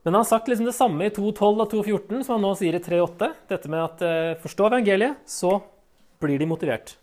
Men 0.00 0.14
han 0.14 0.22
har 0.22 0.30
sagt 0.30 0.48
liksom 0.48 0.64
det 0.64 0.76
samme 0.76 1.04
i 1.04 1.12
2.12 1.12 1.44
og 1.50 1.66
2.14 1.74 2.24
som 2.24 2.38
han 2.38 2.46
nå 2.46 2.54
sier 2.56 2.78
i 2.78 2.82
3.8. 2.84 3.28
Dette 3.52 3.72
med 3.72 3.84
at 3.84 4.40
forstå 4.40 4.70
evangeliet, 4.70 5.20
så 5.28 5.58
blir 6.20 6.40
de 6.40 6.48
motivert. 6.48 6.94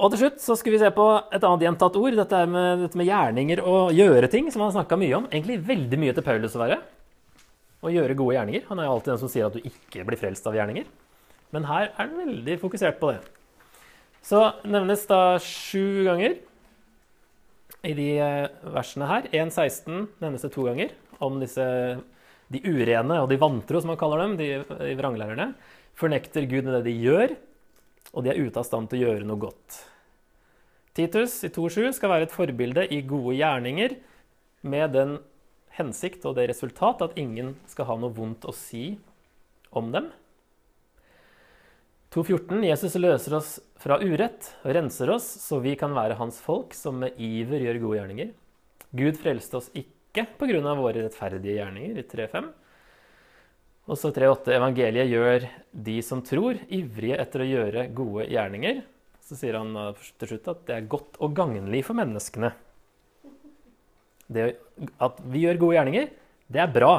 Og 0.00 0.12
til 0.12 0.22
slutt 0.22 0.40
så 0.40 0.56
skal 0.58 0.74
vi 0.74 0.80
se 0.80 0.88
på 0.94 1.06
et 1.34 1.44
annet 1.44 1.66
gjentatt 1.66 1.98
ord. 2.00 2.16
Dette 2.16 2.40
med, 2.50 2.86
dette 2.86 2.98
med 2.98 3.08
gjerninger 3.10 3.60
og 3.60 3.92
gjøre 3.96 4.30
ting, 4.32 4.48
som 4.50 4.64
han 4.64 4.70
har 4.70 4.80
snakka 4.80 4.98
mye 5.00 5.18
om. 5.20 5.28
Egentlig 5.30 5.60
veldig 5.68 6.00
mye 6.00 6.14
til 6.16 6.26
Paulus 6.26 6.56
å 6.56 6.62
være 6.62 6.80
å 7.82 7.90
gjøre 7.90 8.16
gode 8.18 8.36
gjerninger. 8.38 8.64
Han 8.70 8.80
er 8.80 8.88
jo 8.88 8.94
alltid 8.96 9.12
den 9.12 9.20
som 9.20 9.30
sier 9.30 9.48
at 9.48 9.58
du 9.58 9.68
ikke 9.68 10.06
blir 10.08 10.20
frelst 10.20 10.46
av 10.48 10.56
gjerninger. 10.56 10.88
Men 11.52 11.68
her 11.68 11.90
er 11.90 11.98
han 11.98 12.16
veldig 12.16 12.56
fokusert 12.62 12.98
på 13.02 13.12
det. 13.12 13.20
Så 14.24 14.40
nevnes 14.70 15.02
da 15.10 15.36
sju 15.42 16.06
ganger 16.06 16.38
i 17.82 17.94
de 17.98 18.08
eh, 18.22 18.50
versene 18.74 19.08
her. 19.10 19.28
1.16 19.34 20.06
nevnes 20.22 20.46
det 20.46 20.52
to 20.54 20.66
ganger 20.68 20.94
om 21.22 21.40
disse, 21.42 21.64
de 22.52 22.60
urene 22.62 23.18
og 23.22 23.28
de 23.30 23.38
vantro, 23.42 23.80
som 23.82 23.92
man 23.92 23.98
kaller 24.00 24.22
dem, 24.24 24.36
de, 24.38 24.50
de 24.62 24.94
vranglærerne. 24.98 25.52
Fornekter 25.98 26.46
Gud 26.48 26.66
med 26.66 26.78
det 26.78 26.84
de 26.86 26.94
gjør, 27.02 27.34
og 28.12 28.24
de 28.24 28.32
er 28.32 28.40
ute 28.40 28.60
av 28.60 28.68
stand 28.68 28.90
til 28.90 29.00
å 29.00 29.08
gjøre 29.08 29.28
noe 29.28 29.40
godt. 29.40 29.82
Titus 30.96 31.38
i 31.46 31.50
2.7 31.52 31.94
skal 31.96 32.12
være 32.12 32.28
et 32.28 32.34
forbilde 32.34 32.84
i 32.92 33.00
gode 33.08 33.38
gjerninger 33.38 33.96
med 34.68 34.92
den 34.92 35.14
hensikt 35.78 36.26
og 36.28 36.36
det 36.36 36.50
resultat 36.50 37.00
at 37.04 37.16
ingen 37.20 37.54
skal 37.70 37.88
ha 37.88 37.96
noe 38.00 38.12
vondt 38.12 38.44
å 38.44 38.52
si 38.56 38.98
om 39.72 39.88
dem. 39.94 40.10
2.14. 42.12 42.60
Jesus 42.68 42.98
løser 43.00 43.38
oss 43.38 43.54
fra 43.80 43.96
urett 44.02 44.50
og 44.66 44.74
renser 44.76 45.14
oss, 45.14 45.24
så 45.40 45.62
vi 45.64 45.72
kan 45.80 45.94
være 45.96 46.18
hans 46.20 46.36
folk, 46.44 46.76
som 46.76 47.00
med 47.00 47.16
iver 47.16 47.64
gjør 47.64 47.80
gode 47.86 48.00
gjerninger. 48.02 48.34
Gud 48.92 49.16
frelste 49.22 49.62
oss 49.62 49.70
ikke 49.72 50.26
pga. 50.36 50.74
våre 50.76 51.06
rettferdige 51.06 51.56
gjerninger, 51.56 51.96
i 51.96 52.04
3.5. 52.04 52.50
Og 53.90 53.98
så 53.98 54.12
3.8. 54.14 54.52
Evangeliet 54.54 55.10
gjør 55.10 55.46
de 55.88 55.96
som 56.06 56.20
tror, 56.22 56.60
ivrige 56.70 57.18
etter 57.18 57.42
å 57.42 57.48
gjøre 57.48 57.88
gode 57.96 58.28
gjerninger. 58.30 58.84
Så 59.22 59.38
sier 59.38 59.58
han 59.58 59.74
til 60.20 60.34
slutt 60.34 60.52
at 60.52 60.66
det 60.68 60.76
er 60.76 60.90
godt 60.90 61.18
og 61.22 61.34
gagnlig 61.34 61.82
for 61.86 61.98
menneskene 61.98 62.52
det 64.32 64.52
at 65.02 65.18
vi 65.28 65.44
gjør 65.44 65.60
gode 65.60 65.78
gjerninger, 65.78 66.10
det 66.52 66.62
er 66.62 66.72
bra. 66.72 66.92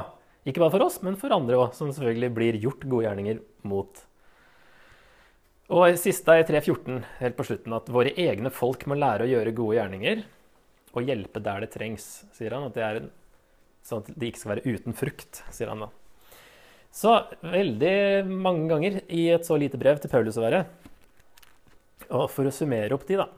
Ikke 0.43 0.63
bare 0.63 0.73
for 0.73 0.85
oss, 0.85 0.99
men 1.05 1.17
for 1.19 1.33
andre 1.33 1.59
òg, 1.59 1.71
som 1.77 1.91
selvfølgelig 1.91 2.31
blir 2.35 2.59
gjort 2.61 2.85
gode 2.89 3.07
gjerninger 3.07 3.41
mot. 3.69 4.03
Og 5.73 5.97
siste 5.97 6.35
er 6.35 6.45
3.14, 6.47 7.01
helt 7.21 7.37
på 7.37 7.47
slutten, 7.47 7.75
at 7.77 7.89
våre 7.93 8.13
egne 8.19 8.51
folk 8.53 8.85
må 8.89 8.97
lære 8.99 9.25
å 9.25 9.31
gjøre 9.31 9.55
gode 9.55 9.79
gjerninger 9.79 10.23
og 10.93 11.07
hjelpe 11.09 11.41
der 11.41 11.63
det 11.63 11.71
trengs, 11.73 12.07
sier 12.35 12.53
han. 12.53 12.67
At 12.69 12.77
det 12.77 12.85
er 12.85 13.01
sånn 13.87 14.03
at 14.03 14.11
de 14.13 14.29
ikke 14.29 14.43
skal 14.43 14.55
være 14.55 14.75
uten 14.75 14.97
frukt, 14.97 15.41
sier 15.55 15.71
han 15.71 15.87
da. 15.87 15.91
Så 16.93 17.15
veldig 17.41 17.95
mange 18.29 18.67
ganger 18.69 18.99
i 19.09 19.27
et 19.33 19.47
så 19.47 19.57
lite 19.57 19.79
brev 19.81 20.01
til 20.01 20.11
Paulus 20.11 20.37
å 20.37 20.43
være. 20.45 20.65
Og 22.13 22.27
for 22.29 22.45
å 22.45 22.53
summere 22.53 22.93
opp 22.93 23.07
de, 23.07 23.17
da 23.17 23.29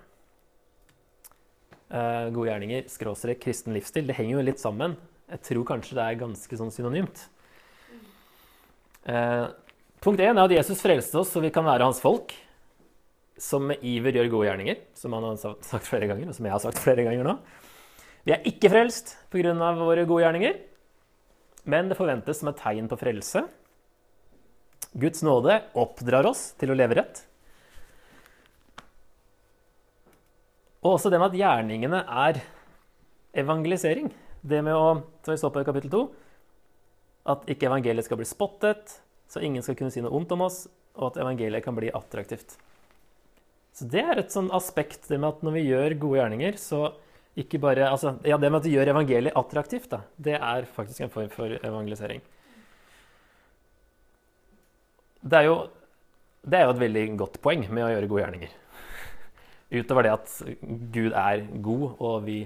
uh, 1.95 2.29
gode 2.33 2.49
gjerninger, 2.49 2.87
skråstrek 2.91 3.41
kristen 3.43 3.75
livsstil, 3.75 4.07
det 4.07 4.17
henger 4.17 4.37
jo 4.37 4.45
litt 4.45 4.61
sammen. 4.61 4.95
Jeg 5.31 5.43
tror 5.49 5.67
kanskje 5.71 5.97
det 5.97 6.05
er 6.05 6.19
ganske 6.19 6.59
sånn 6.59 6.73
synonymt. 6.73 7.23
Eh, 9.05 9.45
punkt 10.01 10.21
én 10.21 10.33
er 10.33 10.43
at 10.43 10.53
Jesus 10.53 10.81
frelste 10.81 11.17
oss 11.17 11.31
så 11.33 11.41
vi 11.41 11.51
kan 11.53 11.65
være 11.65 11.87
hans 11.87 12.01
folk. 12.01 12.33
Som 13.41 13.65
med 13.71 13.81
iver 13.83 14.15
gjør 14.15 14.29
gode 14.31 14.47
gjerninger, 14.47 14.77
som 14.95 15.15
han 15.17 15.25
har 15.27 15.57
sagt 15.65 15.89
flere 15.89 16.07
ganger, 16.07 16.29
og 16.29 16.37
som 16.37 16.45
jeg 16.45 16.53
har 16.53 16.61
sagt 16.63 16.79
flere 16.79 17.03
ganger 17.07 17.25
nå. 17.25 17.33
Vi 18.25 18.35
er 18.35 18.45
ikke 18.47 18.71
frelst 18.71 19.15
pga. 19.33 19.51
våre 19.81 20.05
gode 20.05 20.23
gjerninger, 20.23 20.61
men 21.65 21.89
det 21.89 21.97
forventes 21.97 22.41
som 22.41 22.51
et 22.51 22.59
tegn 22.61 22.89
på 22.89 22.97
frelse. 22.99 23.45
Guds 24.95 25.23
nåde 25.25 25.59
oppdrar 25.75 26.27
oss 26.29 26.51
til 26.59 26.71
å 26.71 26.77
leve 26.77 26.97
rett. 27.01 27.23
Og 30.85 30.95
også 30.95 31.09
det 31.09 31.19
med 31.19 31.33
at 31.33 31.39
gjerningene 31.39 32.03
er 32.05 32.43
evangelisering. 33.35 34.11
Det 34.45 34.61
med 34.61 34.77
å, 34.77 35.01
som 35.25 35.33
vi 35.33 35.41
så 35.41 35.49
på 35.49 35.63
i 35.63 35.67
kapittel 35.67 35.91
2, 35.91 36.03
at 37.33 37.47
ikke 37.49 37.67
evangeliet 37.71 38.05
skal 38.05 38.19
bli 38.21 38.27
spottet, 38.29 38.99
så 39.25 39.41
ingen 39.41 39.65
skal 39.65 39.77
kunne 39.79 39.93
si 39.93 40.03
noe 40.05 40.13
ondt 40.13 40.35
om 40.35 40.45
oss, 40.45 40.67
og 40.95 41.09
at 41.09 41.23
evangeliet 41.23 41.65
kan 41.65 41.75
bli 41.75 41.89
attraktivt. 41.89 42.53
Så 43.75 43.87
det 43.91 44.05
er 44.05 44.21
et 44.21 44.31
sånn 44.31 44.51
aspekt, 44.55 45.09
det 45.09 45.17
med 45.17 45.33
at 45.33 45.41
når 45.43 45.57
vi 45.57 45.65
gjør 45.65 45.97
gode 46.05 46.21
gjerninger, 46.21 46.59
så 46.61 46.83
ikke 47.35 47.59
bare 47.59 47.89
altså, 47.89 48.15
Ja, 48.23 48.37
det 48.37 48.51
med 48.51 48.61
at 48.61 48.67
du 48.67 48.71
gjør 48.71 48.93
evangeliet 48.93 49.35
attraktivt, 49.35 49.89
da, 49.91 50.01
det 50.17 50.37
er 50.39 50.67
faktisk 50.75 51.05
en 51.05 51.13
form 51.13 51.31
for 51.33 51.57
evangelisering. 51.59 52.21
Det 55.25 55.39
er 55.39 55.47
jo, 55.47 55.55
det 56.45 56.59
er 56.59 56.67
jo 56.67 56.75
et 56.75 56.83
veldig 56.83 57.05
godt 57.17 57.41
poeng 57.43 57.65
med 57.71 57.85
å 57.85 57.89
gjøre 57.91 58.11
gode 58.11 58.23
gjerninger. 58.23 58.53
Utover 59.75 60.05
det 60.05 60.13
at 60.13 60.35
Gud 60.93 61.15
er 61.17 61.41
god, 61.65 61.85
og 61.97 62.19
vi 62.27 62.43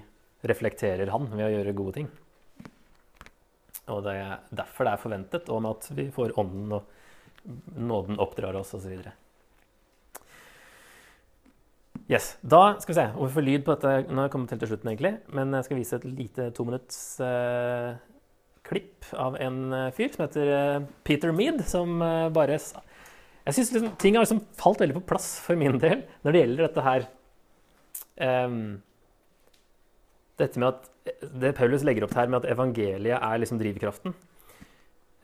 reflekterer 0.47 1.11
Han 1.11 1.27
ved 1.33 1.49
å 1.49 1.51
gjøre 1.57 1.75
gode 1.75 1.97
ting. 1.97 2.07
Og 3.89 4.03
det 4.05 4.13
er 4.21 4.37
derfor 4.55 4.87
det 4.87 4.93
er 4.93 5.01
forventet 5.03 5.49
og 5.51 5.63
med 5.65 5.75
at 5.75 5.89
vi 5.97 6.07
får 6.13 6.37
Ånden 6.39 6.77
og 6.77 6.95
nåden 7.75 8.19
oppdrar 8.21 8.55
oss 8.59 8.73
osv. 8.77 9.01
Yes. 12.09 12.31
Da 12.41 12.73
skal 12.81 12.93
vi 12.93 12.97
se 12.97 13.07
om 13.13 13.27
vi 13.27 13.33
får 13.35 13.45
lyd 13.45 13.65
på 13.65 13.75
dette. 13.75 14.09
Nå 14.09 14.17
har 14.17 14.27
jeg 14.27 14.33
kommet 14.33 14.53
helt 14.53 14.63
til 14.63 14.71
slutten, 14.71 14.89
egentlig. 14.89 15.11
Men 15.35 15.53
jeg 15.53 15.67
skal 15.67 15.77
vise 15.77 15.99
et 15.99 16.07
lite 16.09 16.47
tominutts 16.57 16.97
uh, 17.21 17.99
klipp 18.65 19.11
av 19.17 19.37
en 19.41 19.59
eh, 19.73 19.91
fyr 19.97 20.11
som 20.13 20.25
heter 20.25 20.49
uh, 20.49 20.87
Peter 21.05 21.31
Mead, 21.33 21.61
som 21.69 22.01
uh, 22.01 22.27
bare 22.33 22.57
jeg 23.49 23.55
syns 23.55 23.71
liksom, 23.73 23.93
ting 24.01 24.17
har 24.17 24.25
liksom 24.25 24.43
falt 24.59 24.81
veldig 24.83 24.99
på 24.99 25.07
plass 25.09 25.29
for 25.41 25.57
min 25.57 25.79
del 25.81 26.03
når 26.25 26.35
det 26.35 26.43
gjelder 26.43 26.67
dette 26.67 26.85
her. 26.85 27.07
Um, 28.19 28.59
dette 30.37 30.61
med 30.61 30.73
at 30.73 30.89
Det 31.41 31.55
Paulus 31.57 31.85
legger 31.87 32.05
opp 32.05 32.13
her 32.13 32.29
med 32.29 32.43
at 32.43 32.51
evangeliet 32.51 33.17
er 33.17 33.41
liksom 33.41 33.61
drivkraften. 33.61 34.13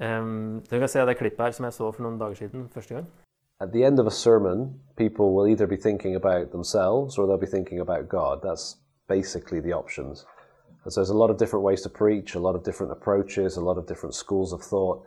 Um, 0.01 0.63
du 0.65 0.79
kan 0.79 0.89
se 0.89 1.05
det 1.05 1.19
klippet 1.19 1.45
her 1.45 1.57
som 1.57 1.69
jeg 1.69 1.77
så 1.77 1.91
for 1.91 2.05
noen 2.05 2.17
dager 2.21 2.45
siden 2.45 2.65
første 2.73 2.97
gang. 2.97 3.13
At 3.61 3.71
the 3.71 3.85
end 3.85 3.99
of 3.99 4.07
a 4.07 4.11
sermon, 4.11 4.81
people 4.97 5.33
will 5.33 5.47
either 5.47 5.65
be 5.65 5.77
thinking 5.77 6.15
about 6.15 6.51
themselves 6.51 7.17
or 7.17 7.25
they'll 7.25 7.37
be 7.37 7.45
thinking 7.45 7.79
about 7.79 8.09
God. 8.09 8.41
That's 8.43 8.77
basically 9.07 9.61
the 9.61 9.71
options. 9.71 10.25
And 10.83 10.91
so 10.91 10.99
there's 10.99 11.09
a 11.09 11.17
lot 11.17 11.29
of 11.29 11.37
different 11.37 11.63
ways 11.63 11.81
to 11.83 11.89
preach, 11.89 12.35
a 12.35 12.39
lot 12.39 12.55
of 12.55 12.63
different 12.63 12.91
approaches, 12.91 13.55
a 13.55 13.61
lot 13.61 13.77
of 13.77 13.87
different 13.87 14.13
schools 14.13 14.51
of 14.51 14.61
thought. 14.61 15.05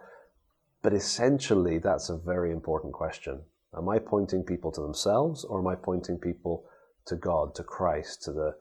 But 0.83 0.95
essentially, 0.95 1.79
that's 1.79 2.09
a 2.09 2.17
very 2.17 2.51
important 2.51 2.95
question. 2.95 3.43
Am 3.77 3.89
I 3.89 3.99
pointing 3.99 4.45
people 4.45 4.73
to 4.73 4.81
themselves 4.81 5.45
or 5.45 5.61
am 5.61 5.67
I 5.67 5.75
pointing 5.75 6.19
people 6.19 6.65
to 7.07 7.17
God, 7.17 7.55
to 7.57 7.63
Christ, 7.63 8.23
to 8.25 8.33
the, 8.33 8.57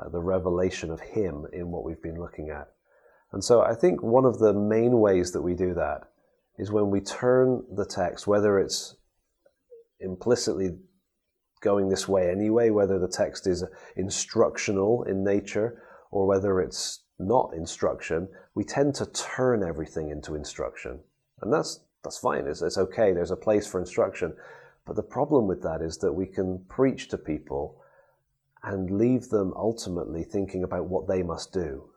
uh, 0.00 0.08
the 0.08 0.20
revelation 0.20 0.90
of 0.90 1.00
Him 1.00 1.46
in 1.52 1.70
what 1.70 1.84
we've 1.84 2.02
been 2.02 2.20
looking 2.20 2.50
at? 2.50 2.68
And 3.32 3.42
so 3.42 3.62
I 3.62 3.74
think 3.74 4.02
one 4.02 4.24
of 4.24 4.38
the 4.38 4.52
main 4.52 5.00
ways 5.00 5.32
that 5.32 5.42
we 5.42 5.54
do 5.54 5.74
that 5.74 6.10
is 6.58 6.70
when 6.70 6.90
we 6.90 7.00
turn 7.00 7.64
the 7.74 7.86
text, 7.86 8.26
whether 8.26 8.58
it's 8.58 8.94
implicitly 10.02 10.76
going 11.60 11.88
this 11.88 12.08
way 12.08 12.30
anyway, 12.30 12.70
whether 12.70 12.98
the 12.98 13.08
text 13.08 13.46
is 13.46 13.64
instructional 13.96 15.04
in 15.04 15.24
nature 15.24 15.82
or 16.10 16.26
whether 16.26 16.60
it's 16.60 17.04
not 17.18 17.52
instruction, 17.54 18.28
we 18.54 18.64
tend 18.64 18.94
to 18.96 19.06
turn 19.06 19.62
everything 19.62 20.10
into 20.10 20.34
instruction. 20.34 21.00
And 21.40 21.52
that's, 21.52 21.80
that's 22.02 22.18
fine. 22.18 22.46
It's, 22.46 22.62
it's 22.62 22.78
okay. 22.78 23.12
There's 23.12 23.30
a 23.30 23.36
place 23.36 23.66
for 23.66 23.80
instruction. 23.80 24.34
But 24.84 24.96
the 24.96 25.02
problem 25.02 25.46
with 25.46 25.62
that 25.62 25.80
is 25.80 25.98
that 25.98 26.12
we 26.12 26.26
can 26.26 26.64
preach 26.68 27.08
to 27.08 27.18
people 27.18 27.80
and 28.64 28.98
leave 28.98 29.28
them 29.28 29.52
ultimately 29.56 30.24
thinking 30.24 30.64
about 30.64 30.86
what 30.86 31.08
they 31.08 31.22
must 31.22 31.52
do. 31.52 31.88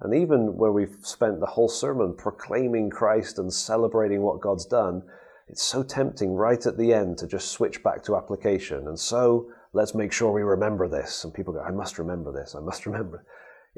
And 0.00 0.14
even 0.14 0.56
where 0.56 0.72
we've 0.72 0.96
spent 1.02 1.40
the 1.40 1.46
whole 1.46 1.68
sermon 1.68 2.14
proclaiming 2.16 2.90
Christ 2.90 3.38
and 3.38 3.52
celebrating 3.52 4.22
what 4.22 4.40
God's 4.40 4.66
done, 4.66 5.02
it's 5.48 5.62
so 5.62 5.82
tempting 5.82 6.34
right 6.34 6.64
at 6.66 6.76
the 6.76 6.92
end 6.92 7.18
to 7.18 7.26
just 7.26 7.52
switch 7.52 7.82
back 7.82 8.02
to 8.04 8.16
application. 8.16 8.88
And 8.88 8.98
so 8.98 9.48
let's 9.72 9.94
make 9.94 10.12
sure 10.12 10.32
we 10.32 10.42
remember 10.42 10.88
this. 10.88 11.22
And 11.22 11.32
people 11.32 11.52
go, 11.52 11.60
I 11.60 11.70
must 11.70 11.98
remember 11.98 12.32
this, 12.32 12.54
I 12.54 12.60
must 12.60 12.86
remember. 12.86 13.24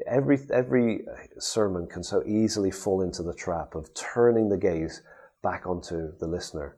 Every, 0.07 0.39
every 0.51 1.05
uh, 1.07 1.39
sermon 1.39 1.85
can 1.85 2.03
so 2.03 2.23
easily 2.25 2.71
fall 2.71 3.01
into 3.01 3.21
the 3.21 3.33
trap 3.33 3.75
of 3.75 3.93
turning 3.93 4.49
the 4.49 4.57
gaze 4.57 5.01
back 5.43 5.67
onto 5.67 6.17
the 6.17 6.27
listener. 6.27 6.77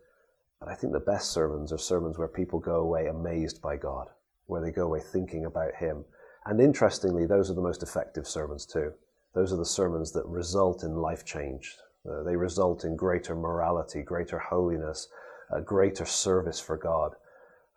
But 0.59 0.69
I 0.69 0.75
think 0.75 0.93
the 0.93 0.99
best 0.99 1.31
sermons 1.31 1.71
are 1.71 1.77
sermons 1.77 2.17
where 2.17 2.27
people 2.27 2.59
go 2.59 2.75
away 2.75 3.07
amazed 3.07 3.61
by 3.61 3.77
God, 3.77 4.07
where 4.47 4.61
they 4.61 4.71
go 4.71 4.85
away 4.85 4.99
thinking 4.99 5.45
about 5.45 5.75
Him. 5.75 6.03
And 6.45 6.59
interestingly, 6.59 7.25
those 7.25 7.49
are 7.49 7.55
the 7.55 7.61
most 7.61 7.83
effective 7.83 8.27
sermons 8.27 8.65
too. 8.65 8.93
Those 9.33 9.53
are 9.53 9.57
the 9.57 9.65
sermons 9.65 10.11
that 10.11 10.25
result 10.25 10.83
in 10.83 10.95
life 10.95 11.23
change. 11.23 11.75
Uh, 12.09 12.23
they 12.23 12.35
result 12.35 12.83
in 12.83 12.95
greater 12.95 13.35
morality, 13.35 14.01
greater 14.01 14.39
holiness, 14.39 15.07
a 15.51 15.61
greater 15.61 16.05
service 16.05 16.59
for 16.59 16.77
God. 16.77 17.11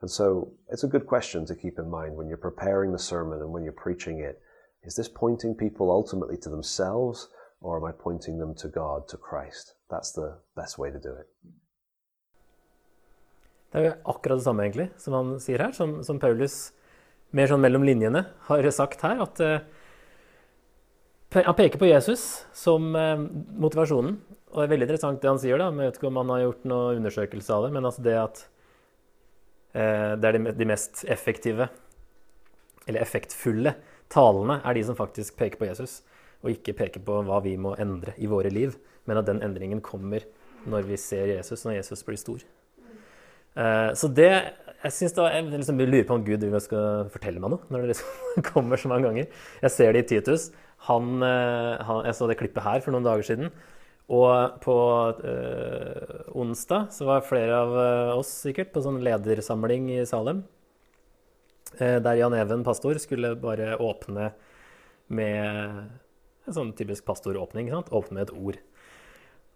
And 0.00 0.10
so 0.10 0.52
it's 0.68 0.84
a 0.84 0.88
good 0.88 1.06
question 1.06 1.46
to 1.46 1.54
keep 1.54 1.78
in 1.78 1.90
mind 1.90 2.16
when 2.16 2.28
you're 2.28 2.36
preparing 2.36 2.92
the 2.92 2.98
sermon 2.98 3.40
and 3.40 3.52
when 3.52 3.64
you're 3.64 3.82
preaching 3.84 4.20
it. 4.20 4.40
Is 4.82 4.96
this 4.96 5.08
pointing 5.08 5.54
people 5.54 5.90
ultimately 5.90 6.36
to 6.38 6.50
themselves 6.50 7.28
or 7.60 7.78
am 7.78 7.84
I 7.84 7.92
pointing 7.92 8.38
them 8.38 8.54
to 8.56 8.68
God, 8.68 9.08
to 9.08 9.16
Christ? 9.16 9.74
That's 9.90 10.12
the 10.12 10.36
best 10.56 10.78
way 10.78 10.90
to 10.90 11.00
do 11.00 11.12
it. 11.12 11.28
Det 13.72 13.86
er 13.86 13.94
akkurat 14.04 14.38
det 14.38 14.44
samme 14.44 14.62
egentlig 14.62 14.90
som 15.02 15.14
han 15.16 15.30
sier 15.42 15.58
her, 15.64 15.72
som, 15.74 15.96
som 16.06 16.20
Paulus 16.22 16.72
mer 17.34 17.48
sånn 17.50 17.64
mellom 17.64 17.82
linjene 17.82 18.22
har 18.46 18.68
sagt 18.70 19.02
her. 19.02 19.22
At 19.24 19.40
uh, 19.42 19.64
han 21.42 21.56
peker 21.58 21.80
på 21.80 21.88
Jesus 21.88 22.44
som 22.54 22.94
uh, 22.94 23.18
motivasjonen. 23.58 24.18
Og 24.54 24.60
det 24.60 24.66
er 24.68 24.70
veldig 24.70 24.86
interessant 24.86 25.22
det 25.22 25.30
han 25.30 25.40
sier. 25.42 25.58
da, 25.58 25.70
Jeg 25.72 25.90
vet 25.90 25.98
ikke 25.98 26.10
om 26.10 26.20
han 26.22 26.30
har 26.30 26.44
gjort 26.44 26.66
noen 26.70 27.00
undersøkelse 27.00 27.56
av 27.56 27.66
det, 27.66 27.72
men 27.74 27.88
altså 27.88 28.04
det 28.06 28.14
at 28.20 28.42
uh, 29.74 30.12
det 30.20 30.30
er 30.30 30.38
de, 30.54 30.68
mest 30.70 31.02
effektive, 31.10 31.68
eller 32.86 33.02
effektfulle, 33.02 33.74
talene 34.12 34.60
er 34.62 34.76
de 34.76 34.84
som 34.86 34.98
faktisk 34.98 35.38
peker 35.40 35.58
på 35.58 35.66
Jesus, 35.70 36.02
og 36.44 36.52
ikke 36.52 36.76
peker 36.84 37.02
på 37.02 37.22
hva 37.26 37.40
vi 37.42 37.56
må 37.58 37.72
endre 37.80 38.14
i 38.20 38.30
våre 38.30 38.52
liv, 38.52 38.76
men 39.08 39.18
at 39.18 39.26
den 39.26 39.42
endringen 39.42 39.80
kommer 39.82 40.22
når 40.70 40.86
vi 40.86 41.00
ser 41.00 41.32
Jesus, 41.32 41.64
når 41.64 41.80
Jesus 41.80 42.04
blir 42.06 42.20
stor. 42.20 42.44
Uh, 43.54 43.94
så 43.94 44.08
det 44.10 44.30
Jeg 44.84 44.92
synes 44.92 45.12
da, 45.14 45.28
jeg 45.30 45.44
liksom 45.46 45.78
lurer 45.78 46.04
på 46.04 46.14
om 46.14 46.24
Gud 46.26 46.42
skal 46.60 47.06
fortelle 47.08 47.40
meg 47.40 47.54
noe 47.54 47.70
når 47.70 47.84
det 47.84 47.92
liksom 47.94 48.42
kommer 48.52 48.76
så 48.76 48.90
mange 48.92 49.08
ganger. 49.08 49.26
Jeg 49.62 49.70
ser 49.72 49.92
det 49.92 50.04
i 50.04 50.08
Titus. 50.14 50.50
Han, 50.88 51.22
uh, 51.24 51.80
han, 51.84 52.02
jeg 52.08 52.18
så 52.18 52.28
det 52.30 52.38
klippet 52.40 52.66
her 52.66 52.84
for 52.84 52.94
noen 52.94 53.06
dager 53.06 53.26
siden. 53.26 53.54
Og 54.12 54.58
på 54.60 54.74
øh, 55.24 56.24
onsdag 56.36 56.90
så 56.92 57.06
var 57.08 57.22
flere 57.24 57.56
av 57.56 57.70
oss 58.18 58.28
sikkert 58.42 58.74
på 58.74 58.82
sånn 58.84 58.98
ledersamling 59.00 59.86
i 59.94 60.02
Salem. 60.04 60.42
der 61.78 62.18
Jan 62.20 62.36
Even, 62.36 62.66
pastor, 62.66 63.00
skulle 63.00 63.32
bare 63.40 63.78
åpne 63.80 64.34
med 65.08 65.88
en 66.44 66.56
sånn 66.56 66.74
typisk 66.76 67.06
pastoråpning. 67.08 67.72
Åpne 67.72 68.18
med 68.18 68.26
et 68.26 68.36
ord. 68.36 68.60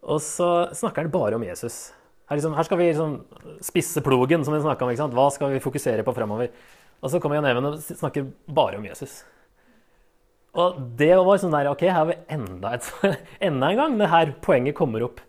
Og 0.09 0.21
så 0.23 0.69
snakker 0.77 1.05
han 1.05 1.13
bare 1.13 1.37
om 1.39 1.45
Jesus. 1.45 1.91
Her, 2.29 2.37
liksom, 2.37 2.55
her, 2.57 2.67
skal 2.69 2.79
vi 2.81 2.91
liksom 2.91 3.15
spisse 3.65 4.03
plogen, 4.05 4.45
som 4.45 4.55
vi 4.55 4.61
snakka 4.61 4.85
om. 4.85 4.95
sant? 4.97 5.17
Hva 5.17 5.31
skal 5.33 5.55
vi 5.55 5.65
fokusere 5.65 6.05
på 6.05 6.15
fremover? 6.17 6.53
Og 7.01 7.13
så 7.13 7.21
kommer 7.23 7.39
Jan 7.39 7.49
Even 7.49 7.71
og 7.71 7.81
snakker 7.81 8.29
bare 8.47 8.81
om 8.81 8.87
Jesus. 8.89 9.23
Og 10.59 10.79
det 10.99 11.13
var 11.15 11.41
sånn 11.41 11.55
der 11.55 11.71
Ok, 11.71 11.85
her 11.87 12.01
har 12.01 12.09
vi 12.11 12.19
enda, 12.35 12.75
et, 12.75 12.89
enda 13.49 13.71
en 13.71 13.81
gang 13.81 13.99
det 14.01 14.11
her 14.11 14.35
poenget 14.43 14.77
kommer 14.79 15.05
opp. 15.07 15.23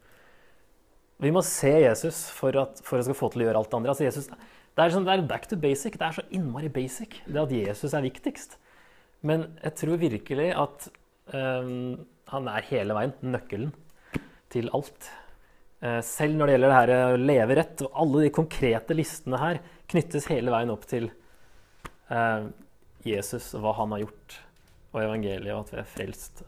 Vi 1.19 1.31
må 1.35 1.43
se 1.43 1.71
Jesus 1.83 2.23
for, 2.31 2.55
at, 2.61 2.79
for 2.85 2.99
å 2.99 3.05
skal 3.05 3.17
få 3.17 3.29
til 3.33 3.43
å 3.43 3.49
gjøre 3.49 3.61
alt 3.61 3.69
det 3.71 3.77
andre. 3.81 3.93
Altså 3.93 4.07
Jesus, 4.07 4.29
det, 4.31 4.83
er 4.85 4.93
sånn, 4.93 5.05
det 5.07 5.17
er 5.17 5.25
back 5.27 5.49
to 5.51 5.59
basic. 5.59 5.97
Det 5.99 6.07
er 6.07 6.15
så 6.15 6.23
innmari 6.31 6.71
basic. 6.71 7.19
Det 7.27 7.41
at 7.43 7.51
Jesus 7.51 7.93
er 7.93 8.05
viktigst. 8.05 8.55
Men 9.27 9.49
jeg 9.59 9.75
tror 9.81 9.99
virkelig 9.99 10.47
at 10.55 10.87
um, 11.35 11.99
han 12.31 12.47
er 12.47 12.69
hele 12.69 12.95
veien 12.95 13.15
nøkkelen 13.35 13.73
til 14.53 14.71
alt. 14.75 15.11
Uh, 15.83 15.99
selv 16.07 16.39
når 16.39 16.47
det 16.47 16.55
gjelder 16.55 16.71
det 16.71 16.79
her 16.79 16.93
å 16.93 16.99
eh, 17.01 17.21
leve 17.27 17.59
rett, 17.59 17.83
og 17.83 17.99
alle 18.03 18.23
de 18.25 18.33
konkrete 18.35 18.95
listene 18.95 19.39
her 19.39 19.59
knyttes 19.91 20.27
hele 20.31 20.55
veien 20.55 20.71
opp 20.71 20.87
til 20.87 21.11
uh, 22.11 22.47
Jesus 23.03 23.51
og 23.57 23.65
hva 23.65 23.75
han 23.81 23.95
har 23.95 24.07
gjort, 24.07 24.39
og 24.93 25.03
evangeliet, 25.03 25.53
og 25.53 25.65
at 25.65 25.73
vi 25.73 25.81
er 25.81 25.89
frelst. 25.89 26.43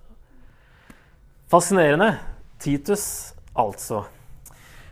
Fascinerende. 1.51 2.13
Titus, 2.62 3.34
altså. 3.58 4.04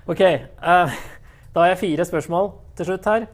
OK. 0.09 0.21
Uh, 0.57 0.95
da 1.53 1.61
har 1.61 1.71
jeg 1.71 1.81
fire 1.83 2.05
spørsmål 2.05 2.51
til 2.77 2.89
slutt 2.89 3.05
her, 3.09 3.27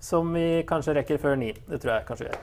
som 0.00 0.32
vi 0.34 0.62
kanskje 0.68 0.96
rekker 0.96 1.20
før 1.20 1.36
ni. 1.40 1.52
Det 1.68 1.80
tror 1.82 1.94
jeg 1.94 2.06
kanskje 2.08 2.26
vi 2.26 2.32
gjør. 2.32 2.42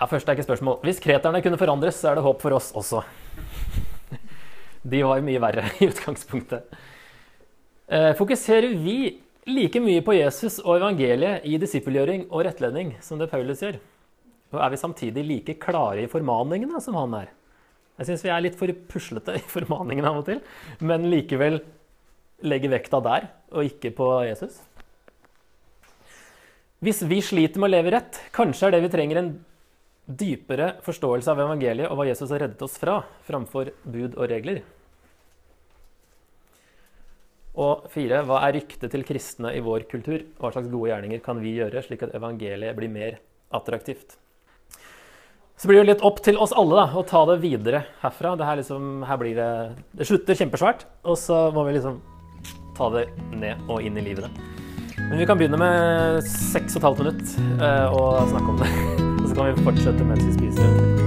Ja, 0.00 0.08
Først 0.10 0.28
er 0.28 0.36
ikke 0.36 0.48
spørsmål. 0.48 0.78
Hvis 0.82 1.00
kreterne 1.02 1.42
kunne 1.44 1.58
forandres, 1.60 1.98
så 2.00 2.10
er 2.10 2.18
det 2.18 2.24
håp 2.24 2.42
for 2.42 2.56
oss 2.56 2.70
også. 2.72 3.02
De 4.90 5.02
var 5.04 5.20
jo 5.20 5.26
mye 5.26 5.42
verre 5.42 5.66
i 5.80 5.90
utgangspunktet. 5.90 6.78
Uh, 7.90 8.12
fokuserer 8.18 8.74
vi 8.80 9.20
like 9.50 9.80
mye 9.82 10.02
på 10.04 10.14
Jesus 10.14 10.58
og 10.62 10.78
evangeliet 10.78 11.46
i 11.48 11.58
disippelgjøring 11.60 12.28
og 12.30 12.44
rettledning 12.46 12.94
som 13.04 13.18
det 13.20 13.30
Paulus 13.32 13.62
gjør? 13.64 13.80
Og 14.50 14.58
er 14.58 14.72
vi 14.72 14.80
samtidig 14.80 15.26
like 15.26 15.58
klare 15.62 16.04
i 16.04 16.10
formaningene 16.10 16.80
som 16.82 16.96
han 16.98 17.14
er? 17.20 17.28
Jeg 18.00 18.08
syns 18.08 18.24
vi 18.24 18.32
er 18.32 18.42
litt 18.42 18.56
for 18.58 18.72
puslete 18.90 19.36
i 19.36 19.44
formaningene 19.54 20.08
av 20.08 20.22
og 20.22 20.26
til, 20.30 20.40
men 20.80 21.06
likevel 21.12 21.60
legger 22.46 22.72
vekta 22.72 23.02
der 23.04 23.28
og 23.52 23.66
ikke 23.68 23.92
på 23.96 24.08
Jesus. 24.24 24.62
Hvis 26.80 27.02
vi 27.04 27.20
sliter 27.20 27.60
med 27.60 27.68
å 27.68 27.74
leve 27.74 27.92
rett, 27.92 28.22
kanskje 28.32 28.70
er 28.70 28.76
det 28.76 28.84
vi 28.86 28.92
trenger 28.94 29.20
en 29.20 29.32
dypere 30.10 30.72
forståelse 30.82 31.28
av 31.30 31.42
evangeliet 31.44 31.90
og 31.90 32.00
hva 32.00 32.06
Jesus 32.08 32.32
har 32.32 32.40
reddet 32.46 32.62
oss 32.64 32.78
fra, 32.80 33.02
framfor 33.28 33.74
bud 33.84 34.16
og 34.16 34.30
regler. 34.32 34.62
Og 37.60 37.84
fire, 37.92 38.22
hva 38.24 38.40
er 38.46 38.56
ryktet 38.56 38.94
til 38.94 39.04
kristne 39.04 39.52
i 39.52 39.60
vår 39.64 39.84
kultur? 39.90 40.24
Hva 40.40 40.54
slags 40.54 40.70
gode 40.72 40.88
gjerninger 40.88 41.20
kan 41.24 41.42
vi 41.42 41.58
gjøre, 41.58 41.82
slik 41.84 42.06
at 42.06 42.16
evangeliet 42.16 42.78
blir 42.78 42.92
mer 42.92 43.20
attraktivt? 43.52 44.16
Så 45.60 45.68
blir 45.68 45.82
det 45.82 45.90
litt 45.90 46.04
opp 46.08 46.22
til 46.24 46.38
oss 46.40 46.54
alle 46.56 46.78
da, 46.78 46.86
å 46.96 47.02
ta 47.04 47.20
det 47.28 47.34
videre 47.42 47.82
herfra. 48.00 48.32
Det 48.40 48.46
her, 48.48 48.56
liksom, 48.62 49.02
her 49.04 49.18
blir 49.20 49.36
det, 49.36 49.48
det 49.92 50.06
slutter 50.08 50.38
kjempesvært, 50.38 50.86
og 51.04 51.18
så 51.20 51.50
må 51.52 51.66
vi 51.66 51.74
liksom 51.76 51.98
ta 52.78 52.88
det 52.94 53.04
ned 53.36 53.60
og 53.68 53.84
inn 53.84 54.00
i 54.00 54.06
livene. 54.08 54.32
Men 54.96 55.20
vi 55.20 55.28
kan 55.28 55.36
begynne 55.36 55.60
med 55.60 56.24
seks 56.24 56.78
og 56.78 56.80
et 56.80 56.88
halvt 56.88 57.04
minutt 57.04 57.36
uh, 57.60 57.92
og 57.92 58.32
snakke 58.32 58.54
om 58.54 58.64
det. 58.64 58.72
Og 59.20 59.28
så 59.28 59.36
kan 59.36 59.52
vi 59.52 59.68
fortsette 59.68 60.08
mens 60.08 60.24
vi 60.24 60.32
spiser. 60.38 60.99